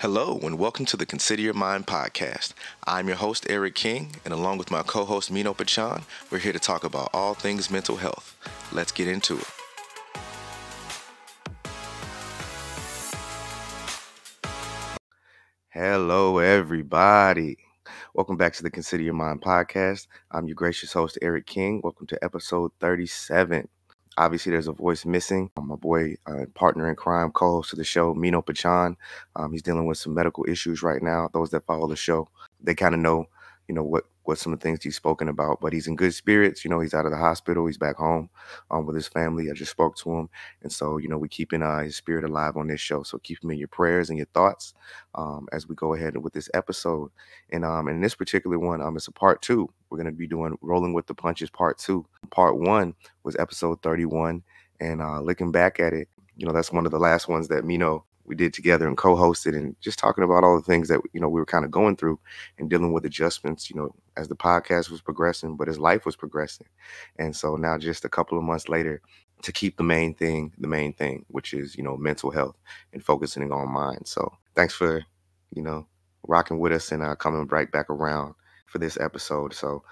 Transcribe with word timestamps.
Hello, 0.00 0.38
and 0.42 0.58
welcome 0.58 0.86
to 0.86 0.96
the 0.96 1.04
Consider 1.04 1.42
Your 1.42 1.52
Mind 1.52 1.86
podcast. 1.86 2.54
I'm 2.86 3.06
your 3.06 3.18
host, 3.18 3.44
Eric 3.50 3.74
King, 3.74 4.16
and 4.24 4.32
along 4.32 4.56
with 4.56 4.70
my 4.70 4.82
co 4.82 5.04
host, 5.04 5.30
Mino 5.30 5.52
Pachan, 5.52 6.04
we're 6.30 6.38
here 6.38 6.54
to 6.54 6.58
talk 6.58 6.84
about 6.84 7.10
all 7.12 7.34
things 7.34 7.70
mental 7.70 7.96
health. 7.96 8.34
Let's 8.72 8.92
get 8.92 9.08
into 9.08 9.36
it. 9.36 9.44
Hello, 15.68 16.38
everybody. 16.38 17.58
Welcome 18.14 18.38
back 18.38 18.54
to 18.54 18.62
the 18.62 18.70
Consider 18.70 19.02
Your 19.02 19.12
Mind 19.12 19.42
podcast. 19.42 20.06
I'm 20.30 20.48
your 20.48 20.54
gracious 20.54 20.94
host, 20.94 21.18
Eric 21.20 21.44
King. 21.44 21.82
Welcome 21.84 22.06
to 22.06 22.24
episode 22.24 22.72
37. 22.80 23.68
Obviously, 24.20 24.52
there's 24.52 24.68
a 24.68 24.72
voice 24.72 25.06
missing. 25.06 25.50
My 25.56 25.76
boy, 25.76 26.16
uh, 26.26 26.44
partner 26.54 26.90
in 26.90 26.94
crime, 26.94 27.32
co-host 27.32 27.72
of 27.72 27.78
the 27.78 27.84
show, 27.84 28.12
Mino 28.12 28.42
Pachan. 28.42 28.96
Um, 29.34 29.50
he's 29.50 29.62
dealing 29.62 29.86
with 29.86 29.96
some 29.96 30.12
medical 30.12 30.44
issues 30.46 30.82
right 30.82 31.02
now. 31.02 31.30
Those 31.32 31.48
that 31.52 31.64
follow 31.64 31.88
the 31.88 31.96
show, 31.96 32.28
they 32.62 32.74
kind 32.74 32.94
of 32.94 33.00
know, 33.00 33.24
you 33.66 33.74
know, 33.74 33.82
what 33.82 34.04
what 34.24 34.38
some 34.38 34.52
of 34.52 34.58
the 34.58 34.62
things 34.62 34.82
he's 34.82 34.96
spoken 34.96 35.28
about. 35.28 35.60
But 35.60 35.72
he's 35.72 35.86
in 35.86 35.96
good 35.96 36.14
spirits. 36.14 36.64
You 36.64 36.70
know, 36.70 36.80
he's 36.80 36.94
out 36.94 37.06
of 37.06 37.12
the 37.12 37.18
hospital. 37.18 37.66
He's 37.66 37.78
back 37.78 37.96
home 37.96 38.30
um, 38.70 38.86
with 38.86 38.96
his 38.96 39.08
family. 39.08 39.50
I 39.50 39.54
just 39.54 39.70
spoke 39.70 39.96
to 39.96 40.10
him, 40.10 40.28
and 40.62 40.72
so 40.72 40.98
you 40.98 41.08
know, 41.08 41.18
we 41.18 41.28
keeping 41.28 41.62
uh, 41.62 41.80
his 41.80 41.96
spirit 41.96 42.24
alive 42.24 42.56
on 42.56 42.68
this 42.68 42.80
show. 42.80 43.02
So 43.02 43.18
keep 43.18 43.42
him 43.42 43.50
in 43.50 43.58
your 43.58 43.68
prayers 43.68 44.10
and 44.10 44.18
your 44.18 44.28
thoughts 44.34 44.74
um, 45.14 45.48
as 45.52 45.68
we 45.68 45.74
go 45.74 45.94
ahead 45.94 46.16
with 46.16 46.32
this 46.32 46.50
episode. 46.54 47.10
And 47.50 47.64
um, 47.64 47.88
in 47.88 48.00
this 48.00 48.14
particular 48.14 48.58
one, 48.58 48.82
um, 48.82 48.96
it's 48.96 49.08
a 49.08 49.12
part 49.12 49.42
two. 49.42 49.68
We're 49.88 49.98
gonna 49.98 50.12
be 50.12 50.26
doing 50.26 50.56
rolling 50.62 50.94
with 50.94 51.06
the 51.06 51.14
punches 51.14 51.50
part 51.50 51.78
two. 51.78 52.06
Part 52.30 52.58
one 52.58 52.94
was 53.24 53.36
episode 53.36 53.82
thirty 53.82 54.04
one, 54.04 54.42
and 54.80 55.02
uh, 55.02 55.20
looking 55.20 55.52
back 55.52 55.80
at 55.80 55.92
it, 55.92 56.08
you 56.36 56.46
know, 56.46 56.52
that's 56.52 56.72
one 56.72 56.86
of 56.86 56.92
the 56.92 56.98
last 56.98 57.28
ones 57.28 57.48
that 57.48 57.64
Mino 57.64 58.04
we 58.30 58.36
did 58.36 58.54
together 58.54 58.88
and 58.88 58.96
co-hosted 58.96 59.56
and 59.56 59.76
just 59.80 59.98
talking 59.98 60.24
about 60.24 60.44
all 60.44 60.56
the 60.56 60.62
things 60.62 60.88
that 60.88 61.00
you 61.12 61.20
know 61.20 61.28
we 61.28 61.40
were 61.40 61.46
kind 61.46 61.64
of 61.64 61.72
going 61.72 61.96
through 61.96 62.18
and 62.58 62.70
dealing 62.70 62.92
with 62.92 63.04
adjustments 63.04 63.68
you 63.68 63.76
know 63.76 63.92
as 64.16 64.28
the 64.28 64.36
podcast 64.36 64.88
was 64.90 65.02
progressing 65.02 65.56
but 65.56 65.68
as 65.68 65.78
life 65.80 66.06
was 66.06 66.16
progressing. 66.16 66.68
And 67.18 67.34
so 67.36 67.56
now 67.56 67.76
just 67.76 68.04
a 68.04 68.08
couple 68.08 68.38
of 68.38 68.44
months 68.44 68.68
later 68.68 69.02
to 69.42 69.52
keep 69.52 69.76
the 69.76 69.82
main 69.82 70.14
thing 70.14 70.52
the 70.58 70.68
main 70.68 70.92
thing 70.94 71.24
which 71.28 71.52
is 71.54 71.76
you 71.76 71.82
know 71.82 71.96
mental 71.96 72.30
health 72.30 72.56
and 72.92 73.04
focusing 73.04 73.50
on 73.52 73.68
mind. 73.72 74.06
So 74.06 74.32
thanks 74.54 74.74
for 74.74 75.02
you 75.54 75.62
know 75.62 75.86
rocking 76.28 76.60
with 76.60 76.72
us 76.72 76.92
and 76.92 77.02
uh, 77.02 77.16
coming 77.16 77.46
right 77.48 77.70
back 77.72 77.90
around 77.90 78.34
for 78.70 78.78
this 78.78 78.98
episode. 79.00 79.52
So 79.52 79.82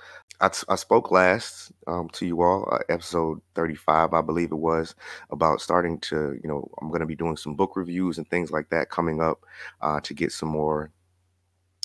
I, 0.40 0.50
I 0.68 0.76
spoke 0.76 1.10
last 1.10 1.72
um, 1.86 2.08
to 2.12 2.26
you 2.26 2.42
all, 2.42 2.68
uh, 2.72 2.78
episode 2.88 3.40
35, 3.54 4.14
I 4.14 4.20
believe 4.22 4.52
it 4.52 4.56
was, 4.56 4.94
about 5.30 5.60
starting 5.60 5.98
to, 6.00 6.38
you 6.42 6.48
know, 6.48 6.70
I'm 6.80 6.88
going 6.88 7.00
to 7.00 7.06
be 7.06 7.16
doing 7.16 7.36
some 7.36 7.54
book 7.54 7.76
reviews 7.76 8.18
and 8.18 8.28
things 8.30 8.50
like 8.50 8.70
that 8.70 8.90
coming 8.90 9.20
up 9.20 9.44
uh, 9.82 10.00
to 10.00 10.14
get 10.14 10.32
some 10.32 10.48
more. 10.48 10.90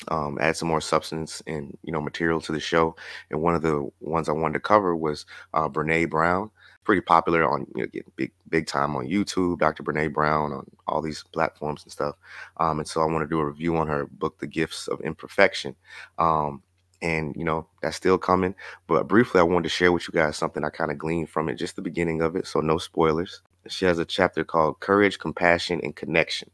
Um, 0.09 0.37
add 0.41 0.57
some 0.57 0.67
more 0.67 0.81
substance 0.81 1.41
and 1.47 1.77
you 1.81 1.93
know 1.93 2.01
material 2.01 2.41
to 2.41 2.51
the 2.51 2.59
show, 2.59 2.93
and 3.29 3.41
one 3.41 3.55
of 3.55 3.61
the 3.61 3.89
ones 4.01 4.27
I 4.27 4.33
wanted 4.33 4.55
to 4.55 4.59
cover 4.59 4.97
was 4.97 5.25
uh, 5.53 5.69
Brene 5.69 6.09
Brown 6.09 6.49
pretty 6.83 7.01
popular 7.01 7.47
on 7.49 7.65
you 7.75 7.83
know 7.83 7.87
getting 7.87 8.11
big 8.15 8.31
big 8.49 8.67
time 8.67 8.95
on 8.95 9.07
YouTube, 9.07 9.59
Dr. 9.59 9.83
Brene 9.83 10.13
Brown 10.13 10.51
on 10.51 10.65
all 10.87 11.01
these 11.01 11.23
platforms 11.33 11.83
and 11.83 11.91
stuff. 11.91 12.15
Um, 12.57 12.79
and 12.79 12.87
so 12.87 13.01
I 13.01 13.05
want 13.05 13.23
to 13.23 13.33
do 13.33 13.39
a 13.39 13.45
review 13.45 13.77
on 13.77 13.87
her 13.87 14.05
book, 14.05 14.39
The 14.39 14.47
Gifts 14.47 14.87
of 14.87 15.01
Imperfection. 15.01 15.75
Um, 16.17 16.61
and 17.03 17.35
you 17.37 17.45
know 17.45 17.67
that's 17.83 17.97
still 17.97 18.17
coming. 18.17 18.55
But 18.87 19.07
briefly, 19.09 19.41
I 19.41 19.45
wanted 19.45 19.65
to 19.65 19.69
share 19.69 19.91
with 19.91 20.07
you 20.07 20.13
guys 20.13 20.37
something 20.37 20.65
I 20.65 20.71
kind 20.71 20.91
of 20.91 20.97
gleaned 20.97 21.29
from 21.29 21.49
it, 21.49 21.55
just 21.57 21.75
the 21.77 21.83
beginning 21.83 22.23
of 22.23 22.35
it, 22.37 22.47
so 22.47 22.61
no 22.61 22.79
spoilers. 22.79 23.43
She 23.69 23.85
has 23.85 23.99
a 23.99 24.05
chapter 24.05 24.43
called 24.45 24.79
"Courage, 24.81 25.19
Compassion, 25.19 25.81
and 25.83 25.95
Connection," 25.95 26.51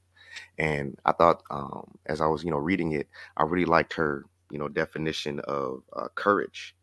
and 0.58 0.98
I 1.06 1.14
thought, 1.14 1.44
um, 1.52 1.92
as 2.06 2.22
I 2.22 2.28
was 2.28 2.44
you 2.44 2.52
know 2.52 2.58
reading 2.58 2.94
it, 2.94 3.08
I 3.38 3.44
really 3.44 3.66
liked 3.66 3.94
her 3.94 4.26
you 4.52 4.60
know 4.60 4.68
definition 4.70 5.40
of 5.42 5.84
uh, 5.96 6.08
courage. 6.16 6.76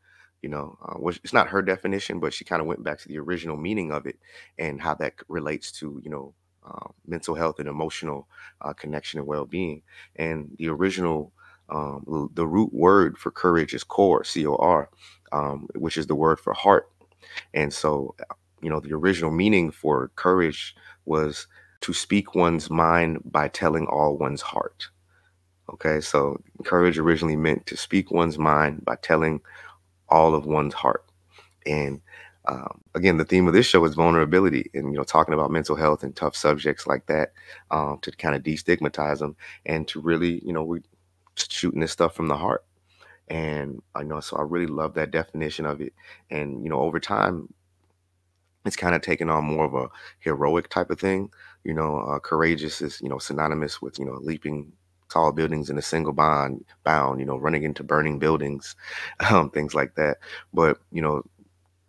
You 0.42 0.50
know, 0.50 0.78
uh, 0.87 0.94
which 0.98 1.20
it's 1.25 1.33
not 1.33 1.48
her 1.48 1.62
definition, 1.62 2.20
but 2.20 2.33
she 2.33 2.44
kind 2.44 2.61
of 2.61 2.69
went 2.69 2.84
back 2.84 3.00
to 3.00 3.09
the 3.09 3.19
original 3.19 3.56
meaning 3.56 3.91
of 3.91 4.06
it 4.06 4.19
and 4.59 4.81
how 4.81 4.94
that 4.97 5.15
relates 5.28 5.72
to 5.81 6.00
you 6.05 6.10
know 6.10 6.34
uh, 6.65 6.88
mental 7.06 7.34
health 7.34 7.59
and 7.59 7.69
emotional 7.69 8.28
uh, 8.60 8.72
connection 8.72 9.19
and 9.19 9.26
well-being. 9.26 9.82
And 10.16 10.55
the 10.59 10.69
original 10.69 11.32
um, 11.71 12.31
the 12.34 12.47
root 12.47 12.72
word 12.72 13.19
for 13.19 13.31
courage 13.31 13.75
is 13.75 13.84
cor, 13.84 14.25
C 14.25 14.47
O 14.47 14.56
R, 14.56 14.88
um, 15.32 15.69
which 15.75 15.97
is 15.97 16.06
the 16.06 16.15
word 16.15 16.38
for 16.38 16.53
heart. 16.54 16.91
And 17.54 17.72
so, 17.72 18.15
you 18.62 18.71
know, 18.71 18.81
the 18.81 18.94
original 18.94 19.31
meaning 19.31 19.71
for 19.71 20.10
courage 20.16 20.75
was 21.05 21.47
to 21.82 21.93
speak 21.93 22.34
one's 22.34 22.71
mind 22.71 23.21
by 23.25 23.49
telling 23.49 23.87
all 23.87 24.16
one's 24.16 24.43
heart. 24.43 24.88
Okay, 25.72 26.00
so 26.00 26.41
courage 26.65 26.99
originally 26.99 27.37
meant 27.37 27.66
to 27.66 27.76
speak 27.76 28.10
one's 28.12 28.38
mind 28.38 28.84
by 28.84 28.97
telling 29.03 29.41
all 30.09 30.34
of 30.34 30.47
one's 30.47 30.75
heart. 30.75 31.05
And 31.66 32.00
um, 32.47 32.81
again, 32.94 33.16
the 33.16 33.25
theme 33.25 33.49
of 33.49 33.55
this 33.55 33.66
show 33.66 33.84
is 33.84 33.94
vulnerability, 33.97 34.71
and 34.72 34.93
you 34.93 34.99
know, 34.99 35.05
talking 35.05 35.34
about 35.34 35.50
mental 35.50 35.75
health 35.75 36.05
and 36.05 36.15
tough 36.15 36.37
subjects 36.37 36.87
like 36.87 37.06
that 37.06 37.32
um, 37.72 37.99
to 38.03 38.12
kind 38.12 38.37
of 38.37 38.44
destigmatize 38.44 39.19
them 39.19 39.37
and 39.65 39.88
to 39.88 40.00
really, 40.00 40.41
you 40.44 40.53
know, 40.53 40.62
we 40.62 40.81
shooting 41.36 41.80
this 41.80 41.92
stuff 41.92 42.14
from 42.14 42.28
the 42.28 42.36
heart. 42.36 42.64
And 43.28 43.82
I 43.94 44.02
know, 44.04 44.20
so 44.20 44.36
I 44.36 44.42
really 44.42 44.66
love 44.69 44.94
that 44.94 45.10
definition 45.10 45.66
of 45.66 45.80
it. 45.80 45.92
And, 46.30 46.62
you 46.62 46.70
know, 46.70 46.80
over 46.80 47.00
time, 47.00 47.52
it's 48.64 48.76
kind 48.76 48.94
of 48.94 49.02
taken 49.02 49.30
on 49.30 49.44
more 49.44 49.64
of 49.64 49.75
a 49.75 49.88
heroic 50.20 50.69
type 50.69 50.91
of 50.91 50.98
thing. 50.98 51.30
You 51.64 51.75
know, 51.75 51.98
uh, 52.00 52.19
courageous 52.19 52.80
is, 52.82 53.00
you 53.00 53.08
know, 53.08 53.19
synonymous 53.19 53.80
with, 53.80 53.98
you 53.98 54.04
know, 54.04 54.14
leaping 54.14 54.72
tall 55.08 55.30
buildings 55.32 55.70
in 55.70 55.78
a 55.78 55.82
single 55.82 56.12
bond 56.12 56.64
bound, 56.82 57.20
you 57.20 57.26
know, 57.26 57.36
running 57.36 57.62
into 57.62 57.84
burning 57.84 58.19
buildings, 58.19 58.75
um, 59.30 59.50
things 59.50 59.75
like 59.75 59.94
that. 59.94 60.19
But, 60.52 60.78
you 60.91 61.00
know, 61.00 61.22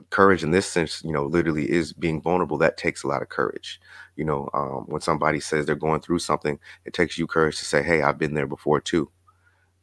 courage 0.09 0.44
in 0.44 0.52
this 0.52 0.68
sense, 0.68 1.03
you 1.03 1.12
know, 1.12 1.25
literally 1.25 1.69
is 1.69 1.94
being 1.94 2.22
vulnerable. 2.22 2.57
That 2.59 2.78
takes 2.78 3.03
a 3.03 3.07
lot 3.07 3.22
of 3.22 3.30
courage. 3.30 3.81
You 4.16 4.25
know, 4.25 4.50
um, 4.53 4.86
when 4.88 5.02
somebody 5.02 5.40
says 5.40 5.66
they're 5.66 5.75
going 5.75 6.02
through 6.02 6.19
something, 6.19 6.59
it 6.86 6.94
takes 6.94 7.18
you 7.18 7.28
courage 7.28 7.59
to 7.59 7.66
say, 7.66 7.84
Hey, 7.84 8.02
I've 8.03 8.18
been 8.19 8.36
there 8.36 8.47
before 8.47 8.81
too 8.81 9.09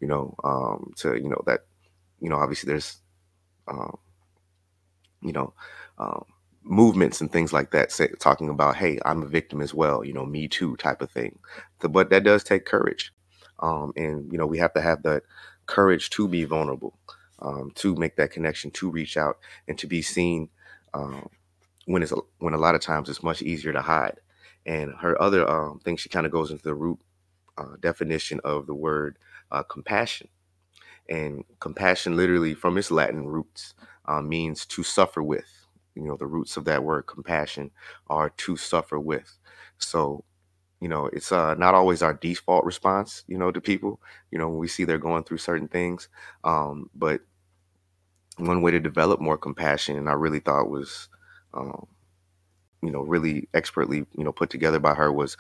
you 0.05 0.11
know, 0.11 0.35
um, 0.45 0.93
to 0.99 1.17
you 1.17 1.31
know 1.31 1.43
that, 1.47 1.63
you 2.21 2.31
know, 2.31 2.37
obviously 2.37 2.69
there's, 2.69 2.99
um, 3.69 3.97
you 5.23 5.33
know, 5.33 5.55
um, 5.99 6.25
movements 6.63 7.21
and 7.23 7.33
things 7.33 7.53
like 7.55 7.71
that, 7.73 7.93
say, 7.93 8.09
talking 8.21 8.51
about, 8.51 8.77
hey, 8.77 8.99
I'm 9.07 9.23
a 9.23 9.27
victim 9.27 9.63
as 9.63 9.75
well, 9.75 10.05
you 10.05 10.13
know, 10.13 10.27
me 10.27 10.49
too 10.49 10.77
type 10.77 11.03
of 11.03 11.11
thing. 11.11 11.39
So, 11.83 11.89
but 11.89 12.11
that 12.11 12.25
does 12.25 12.45
take 12.45 12.67
courage, 12.67 13.15
um, 13.61 13.95
and 13.97 14.31
you 14.33 14.39
know, 14.39 14.47
we 14.47 14.59
have 14.59 14.75
to 14.75 14.83
have 14.83 15.03
that 15.05 15.23
courage 15.67 16.11
to 16.11 16.29
be 16.29 16.45
vulnerable, 16.45 16.99
um, 17.41 17.73
to 17.77 17.97
make 17.97 18.17
that 18.17 18.33
connection, 18.33 18.71
to 18.73 18.91
reach 18.91 19.17
out, 19.17 19.39
and 19.69 19.79
to 19.79 19.87
be 19.89 20.03
seen. 20.03 20.51
Um, 20.95 21.31
when 21.87 22.03
it's 22.03 22.13
when 22.39 22.55
a 22.55 22.59
lot 22.59 22.77
of 22.77 22.83
times 22.83 23.09
it's 23.09 23.25
much 23.25 23.43
easier 23.43 23.73
to 23.73 23.83
hide. 23.83 24.21
And 24.67 24.95
her 25.01 25.21
other 25.21 25.49
um, 25.51 25.81
thing, 25.81 25.97
she 25.99 26.11
kind 26.11 26.27
of 26.27 26.33
goes 26.33 26.53
into 26.53 26.65
the 26.65 26.75
root 26.75 27.01
uh, 27.59 27.77
definition 27.81 28.41
of 28.45 28.67
the 28.67 28.75
word 28.75 29.19
uh, 29.55 29.63
compassion. 29.65 30.29
And 31.09 31.45
compassion, 31.61 32.17
literally 32.17 32.55
from 32.55 32.79
its 32.79 32.91
Latin 32.91 33.27
roots, 33.27 33.75
uh, 34.07 34.23
means 34.23 34.67
to 34.67 34.83
suffer 34.83 35.23
with. 35.23 35.67
You 35.95 36.05
know, 36.05 36.17
the 36.17 36.27
roots 36.27 36.57
of 36.57 36.65
that 36.67 36.85
word 36.85 37.03
compassion 37.07 37.71
are 38.09 38.31
to 38.31 38.57
suffer 38.57 38.99
with. 38.99 39.39
So, 39.79 40.25
you 40.81 40.89
know, 40.89 41.07
it's 41.07 41.33
uh, 41.33 41.55
not 41.55 41.75
always 41.75 42.03
our 42.03 42.15
default 42.15 42.65
response, 42.65 43.25
you 43.29 43.39
know, 43.39 43.53
to 43.53 43.61
people, 43.61 44.01
you 44.31 44.39
know, 44.39 44.49
when 44.49 44.59
we 44.59 44.69
see 44.69 44.85
they're 44.85 44.99
going 44.99 45.25
through 45.25 45.39
certain 45.39 45.69
things. 45.69 46.09
Um, 46.45 46.91
but 46.95 47.23
one 48.39 48.63
way 48.63 48.73
to 48.73 48.81
develop 48.81 49.21
more 49.21 49.39
compassion, 49.39 49.97
and 49.97 50.09
I 50.09 50.15
really 50.15 50.41
thought 50.41 50.69
was, 50.71 51.09
um, 51.55 51.87
you 52.83 52.91
know, 52.91 53.03
really 53.03 53.49
expertly, 53.55 54.07
you 54.17 54.25
know, 54.25 54.33
put 54.33 54.51
together 54.51 54.81
by 54.81 54.95
her 54.95 55.13
was 55.13 55.37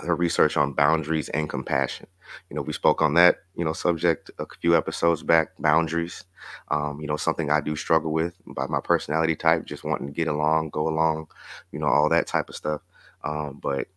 her 0.00 0.14
research 0.14 0.56
on 0.56 0.72
boundaries 0.74 1.28
and 1.30 1.48
compassion. 1.48 2.06
You 2.50 2.56
know, 2.56 2.62
we 2.62 2.72
spoke 2.72 3.02
on 3.02 3.14
that, 3.14 3.38
you 3.56 3.64
know, 3.64 3.72
subject 3.72 4.30
a 4.38 4.46
few 4.60 4.76
episodes 4.76 5.22
back, 5.22 5.50
boundaries. 5.58 6.24
Um, 6.70 7.00
you 7.00 7.06
know, 7.06 7.16
something 7.16 7.50
I 7.50 7.60
do 7.60 7.76
struggle 7.76 8.12
with 8.12 8.34
by 8.46 8.66
my 8.66 8.80
personality 8.80 9.36
type, 9.36 9.64
just 9.64 9.84
wanting 9.84 10.06
to 10.08 10.12
get 10.12 10.28
along, 10.28 10.70
go 10.70 10.88
along, 10.88 11.28
you 11.72 11.78
know, 11.78 11.86
all 11.88 12.08
that 12.10 12.26
type 12.26 12.48
of 12.48 12.56
stuff. 12.56 12.80
Um, 13.24 13.58
but 13.62 13.88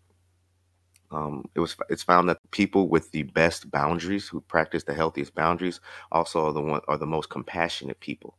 um, 1.12 1.44
it 1.56 1.60
was 1.60 1.76
it's 1.90 2.04
found 2.04 2.30
that 2.30 2.38
people 2.52 2.88
with 2.88 3.12
the 3.12 3.24
best 3.24 3.70
boundaries, 3.70 4.28
who 4.28 4.40
practice 4.42 4.84
the 4.84 4.94
healthiest 4.94 5.36
boundaries, 5.36 5.82
also 6.12 6.46
are 6.48 6.54
the 6.54 6.62
one 6.62 6.82
are 6.88 6.98
the 6.98 7.06
most 7.06 7.30
compassionate 7.30 8.00
people. 8.00 8.38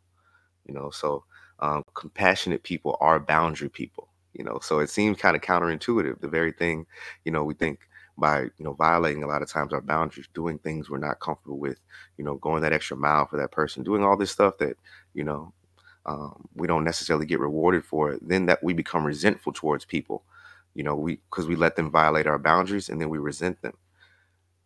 You 0.67 0.75
know, 0.75 0.91
so 0.91 1.25
um, 1.61 1.85
compassionate 1.95 2.65
people 2.65 2.99
are 3.01 3.21
boundary 3.21 3.71
people 3.71 4.09
you 4.35 4.45
know 4.45 4.59
so 4.63 4.81
it 4.81 4.91
seems 4.91 5.19
kind 5.19 5.37
of 5.37 5.43
counterintuitive 5.43 6.21
the 6.21 6.29
very 6.29 6.53
thing 6.53 6.87
you 7.25 7.33
know 7.33 7.45
we 7.45 7.55
think 7.55 7.81
by 8.19 8.43
you 8.43 8.65
know 8.65 8.75
violating 8.75 9.23
a 9.23 9.27
lot 9.29 9.43
of 9.43 9.51
times 9.51 9.73
our 9.73 9.81
boundaries 9.81 10.29
doing 10.35 10.59
things 10.59 10.91
we're 10.91 10.99
not 10.99 11.21
comfortable 11.21 11.59
with 11.59 11.81
you 12.19 12.25
know 12.25 12.37
going 12.37 12.63
that 12.63 12.73
extra 12.73 12.97
mile 12.97 13.27
for 13.27 13.39
that 13.39 13.53
person 13.53 13.83
doing 13.83 14.05
all 14.05 14.17
this 14.17 14.31
stuff 14.31 14.59
that 14.59 14.77
you 15.15 15.25
know 15.25 15.53
um, 16.07 16.49
we 16.55 16.67
don't 16.67 16.85
necessarily 16.85 17.27
get 17.27 17.41
rewarded 17.41 17.85
for 17.85 18.19
then 18.23 18.47
that 18.47 18.63
we 18.63 18.75
become 18.75 19.05
resentful 19.05 19.53
towards 19.53 19.85
people 19.85 20.25
you 20.75 20.83
know 20.85 20.95
we 20.97 21.17
because 21.31 21.47
we 21.47 21.57
let 21.57 21.77
them 21.77 21.91
violate 21.91 22.27
our 22.27 22.39
boundaries 22.39 22.89
and 22.89 23.01
then 23.01 23.09
we 23.11 23.19
resent 23.19 23.61
them 23.63 23.75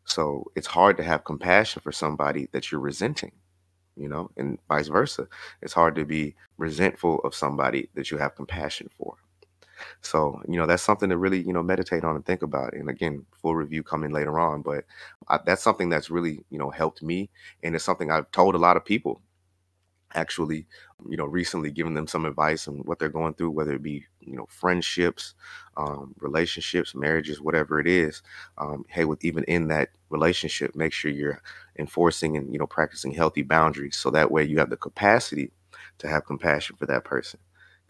So 0.07 0.51
it's 0.57 0.67
hard 0.69 0.97
to 0.99 1.03
have 1.03 1.25
compassion 1.25 1.83
for 1.83 1.93
somebody 1.93 2.49
that 2.53 2.71
you're 2.71 2.81
resenting, 2.81 3.33
you 3.97 4.09
know, 4.09 4.31
and 4.37 4.59
vice 4.69 4.89
versa. 4.89 5.29
It's 5.63 5.75
hard 5.75 5.97
to 5.97 6.05
be 6.05 6.37
resentful 6.59 7.21
of 7.21 7.35
somebody 7.35 7.91
that 7.95 8.11
you 8.11 8.19
have 8.19 8.37
compassion 8.37 8.89
for. 8.99 9.17
So, 10.03 10.41
you 10.49 10.56
know, 10.59 10.67
that's 10.67 10.83
something 10.83 11.11
to 11.11 11.17
really, 11.19 11.41
you 11.43 11.53
know, 11.53 11.62
meditate 11.62 12.05
on 12.05 12.17
and 12.17 12.25
think 12.25 12.43
about. 12.43 12.75
And 12.75 12.88
again, 12.91 13.25
full 13.43 13.55
review 13.55 13.83
coming 13.83 14.12
later 14.12 14.38
on, 14.38 14.62
but 14.62 14.85
I, 15.29 15.38
that's 15.44 15.62
something 15.62 15.88
that's 15.88 16.11
really, 16.11 16.44
you 16.50 16.59
know, 16.59 16.71
helped 16.71 17.03
me. 17.03 17.31
And 17.62 17.75
it's 17.75 17.85
something 17.85 18.11
I've 18.11 18.31
told 18.31 18.55
a 18.55 18.59
lot 18.59 18.77
of 18.77 18.85
people 18.85 19.21
actually, 20.15 20.67
you 21.09 21.17
know, 21.17 21.27
recently 21.27 21.71
giving 21.71 21.94
them 21.94 22.06
some 22.06 22.25
advice 22.25 22.69
on 22.69 22.77
what 22.79 22.99
they're 22.99 23.09
going 23.09 23.35
through, 23.35 23.50
whether 23.50 23.75
it 23.75 23.83
be, 23.83 24.05
you 24.21 24.37
know, 24.37 24.47
friendships, 24.49 25.35
um, 25.77 26.15
relationships, 26.21 26.94
marriages, 26.94 27.41
whatever 27.41 27.81
it 27.81 27.87
is. 27.87 28.23
Um, 28.56 28.85
hey, 28.88 29.05
with 29.05 29.25
even 29.25 29.44
in 29.44 29.69
that 29.69 29.91
relationship, 30.09 30.75
make 30.75 30.93
sure 30.93 31.11
you're 31.11 31.43
enforcing 31.79 32.37
and, 32.37 32.53
you 32.53 32.59
know, 32.59 32.67
practicing 32.67 33.12
healthy 33.12 33.43
boundaries. 33.43 33.97
So 33.97 34.11
that 34.11 34.31
way 34.31 34.44
you 34.44 34.59
have 34.59 34.71
the 34.71 34.77
capacity 34.77 35.50
to 35.99 36.09
have 36.09 36.25
compassion 36.25 36.77
for 36.77 36.87
that 36.87 37.05
person. 37.05 37.41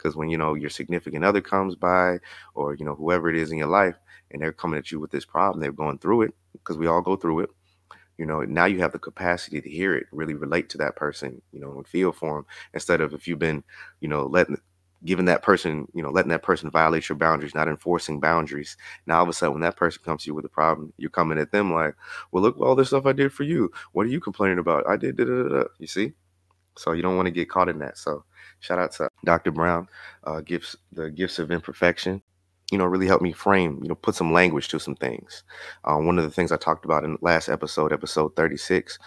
Because 0.07 0.15
when, 0.17 0.29
you 0.29 0.37
know, 0.37 0.53
your 0.55 0.69
significant 0.69 1.25
other 1.25 1.41
comes 1.41 1.75
by 1.75 2.19
or, 2.55 2.75
you 2.75 2.85
know, 2.85 2.95
whoever 2.95 3.29
it 3.29 3.35
is 3.35 3.51
in 3.51 3.57
your 3.57 3.67
life 3.67 3.95
and 4.31 4.41
they're 4.41 4.53
coming 4.53 4.77
at 4.79 4.91
you 4.91 4.99
with 4.99 5.11
this 5.11 5.25
problem, 5.25 5.61
they're 5.61 5.71
going 5.71 5.97
through 5.99 6.23
it 6.23 6.33
because 6.53 6.77
we 6.77 6.87
all 6.87 7.01
go 7.01 7.15
through 7.15 7.41
it 7.41 7.49
you 8.17 8.25
know 8.25 8.41
now 8.41 8.65
you 8.65 8.79
have 8.79 8.91
the 8.91 8.99
capacity 8.99 9.61
to 9.61 9.69
hear 9.69 9.95
it 9.95 10.07
really 10.11 10.33
relate 10.33 10.69
to 10.69 10.77
that 10.77 10.95
person 10.95 11.41
you 11.51 11.59
know 11.59 11.71
and 11.77 11.87
feel 11.87 12.11
for 12.11 12.35
them 12.37 12.45
instead 12.73 13.01
of 13.01 13.13
if 13.13 13.27
you've 13.27 13.39
been 13.39 13.63
you 14.01 14.07
know 14.07 14.25
letting 14.25 14.57
giving 15.05 15.25
that 15.25 15.43
person 15.43 15.87
you 15.93 16.01
know 16.01 16.09
letting 16.09 16.29
that 16.29 16.41
person 16.43 16.71
violate 16.71 17.07
your 17.07 17.17
boundaries 17.17 17.53
not 17.53 17.67
enforcing 17.67 18.19
boundaries. 18.19 18.75
Now 19.05 19.17
all 19.17 19.23
of 19.23 19.29
a 19.29 19.33
sudden 19.33 19.53
when 19.53 19.61
that 19.61 19.77
person 19.77 20.01
comes 20.03 20.23
to 20.23 20.27
you 20.27 20.35
with 20.35 20.45
a 20.45 20.49
problem 20.49 20.91
you're 20.97 21.11
coming 21.11 21.37
at 21.37 21.51
them 21.51 21.73
like 21.73 21.95
well 22.31 22.41
look 22.41 22.59
all 22.59 22.75
this 22.75 22.87
stuff 22.89 23.05
i 23.05 23.13
did 23.13 23.31
for 23.31 23.43
you. 23.43 23.71
What 23.93 24.05
are 24.07 24.09
you 24.09 24.19
complaining 24.19 24.59
about? 24.59 24.87
I 24.89 24.97
did 24.97 25.17
da, 25.17 25.25
da, 25.25 25.43
da, 25.49 25.63
you 25.77 25.87
see? 25.87 26.13
So 26.77 26.93
you 26.93 27.01
don't 27.03 27.15
want 27.17 27.27
to 27.27 27.31
get 27.31 27.49
caught 27.49 27.69
in 27.69 27.79
that. 27.79 27.97
So 27.97 28.23
shout 28.59 28.79
out 28.79 28.91
to 28.91 29.09
dr 29.25 29.51
brown 29.51 29.87
uh, 30.23 30.41
gifts 30.41 30.75
the 30.91 31.09
gifts 31.09 31.39
of 31.39 31.51
imperfection 31.51 32.21
you 32.71 32.77
know, 32.77 32.85
really 32.85 33.07
helped 33.07 33.23
me 33.23 33.31
frame, 33.31 33.79
you 33.81 33.87
know, 33.87 33.95
put 33.95 34.15
some 34.15 34.33
language 34.33 34.67
to 34.67 34.79
some 34.79 34.95
things. 34.95 35.43
Uh, 35.85 35.95
one 35.97 36.17
of 36.17 36.25
the 36.25 36.31
things 36.31 36.51
I 36.51 36.57
talked 36.57 36.83
about 36.83 37.05
in 37.05 37.17
last 37.21 37.47
episode, 37.47 37.93
episode 37.93 38.35
36, 38.35 38.99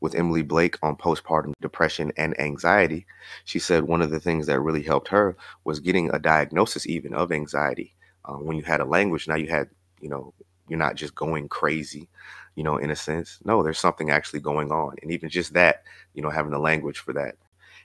with 0.00 0.14
Emily 0.14 0.42
Blake 0.42 0.76
on 0.82 0.96
postpartum 0.96 1.54
depression 1.62 2.12
and 2.18 2.38
anxiety, 2.38 3.06
she 3.44 3.58
said 3.58 3.84
one 3.84 4.02
of 4.02 4.10
the 4.10 4.20
things 4.20 4.46
that 4.46 4.60
really 4.60 4.82
helped 4.82 5.08
her 5.08 5.34
was 5.64 5.80
getting 5.80 6.10
a 6.10 6.18
diagnosis 6.18 6.86
even 6.86 7.14
of 7.14 7.32
anxiety. 7.32 7.94
Uh, 8.26 8.34
when 8.34 8.56
you 8.58 8.62
had 8.62 8.80
a 8.80 8.84
language, 8.84 9.26
now 9.26 9.36
you 9.36 9.48
had, 9.48 9.70
you 10.00 10.08
know, 10.08 10.34
you're 10.68 10.78
not 10.78 10.94
just 10.94 11.14
going 11.14 11.48
crazy, 11.48 12.06
you 12.54 12.62
know, 12.62 12.76
in 12.76 12.90
a 12.90 12.96
sense. 12.96 13.38
No, 13.44 13.62
there's 13.62 13.78
something 13.78 14.10
actually 14.10 14.40
going 14.40 14.70
on. 14.70 14.96
And 15.00 15.10
even 15.10 15.30
just 15.30 15.54
that, 15.54 15.84
you 16.12 16.22
know, 16.22 16.30
having 16.30 16.52
the 16.52 16.58
language 16.58 16.98
for 16.98 17.14
that. 17.14 17.36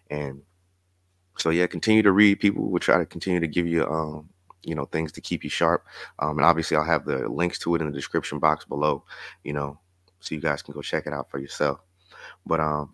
And 0.10 0.42
so, 1.38 1.50
yeah, 1.50 1.68
continue 1.68 2.02
to 2.04 2.12
read. 2.12 2.40
People 2.40 2.70
will 2.70 2.80
try 2.80 2.98
to 2.98 3.06
continue 3.06 3.40
to 3.40 3.48
give 3.48 3.68
you 3.68 3.86
um, 3.86 4.30
you 4.66 4.76
know 4.76 4.86
things 4.86 5.12
to 5.14 5.22
keep 5.22 5.44
you 5.44 5.50
sharp. 5.50 5.86
Um, 6.20 6.38
and 6.38 6.46
obviously 6.46 6.76
i'll 6.76 6.84
have 6.84 7.06
the 7.06 7.30
links 7.30 7.60
to 7.60 7.76
it 7.76 7.82
in 7.82 7.88
the 7.88 7.94
description 7.94 8.40
box 8.40 8.66
below 8.66 9.04
you 9.44 9.54
know 9.54 9.78
so 10.20 10.34
you 10.36 10.42
guys 10.42 10.62
can 10.62 10.74
go 10.74 10.82
check 10.82 11.06
it 11.06 11.14
out 11.14 11.30
for 11.30 11.40
yourself. 11.40 11.80
But 12.46 12.60
um 12.60 12.94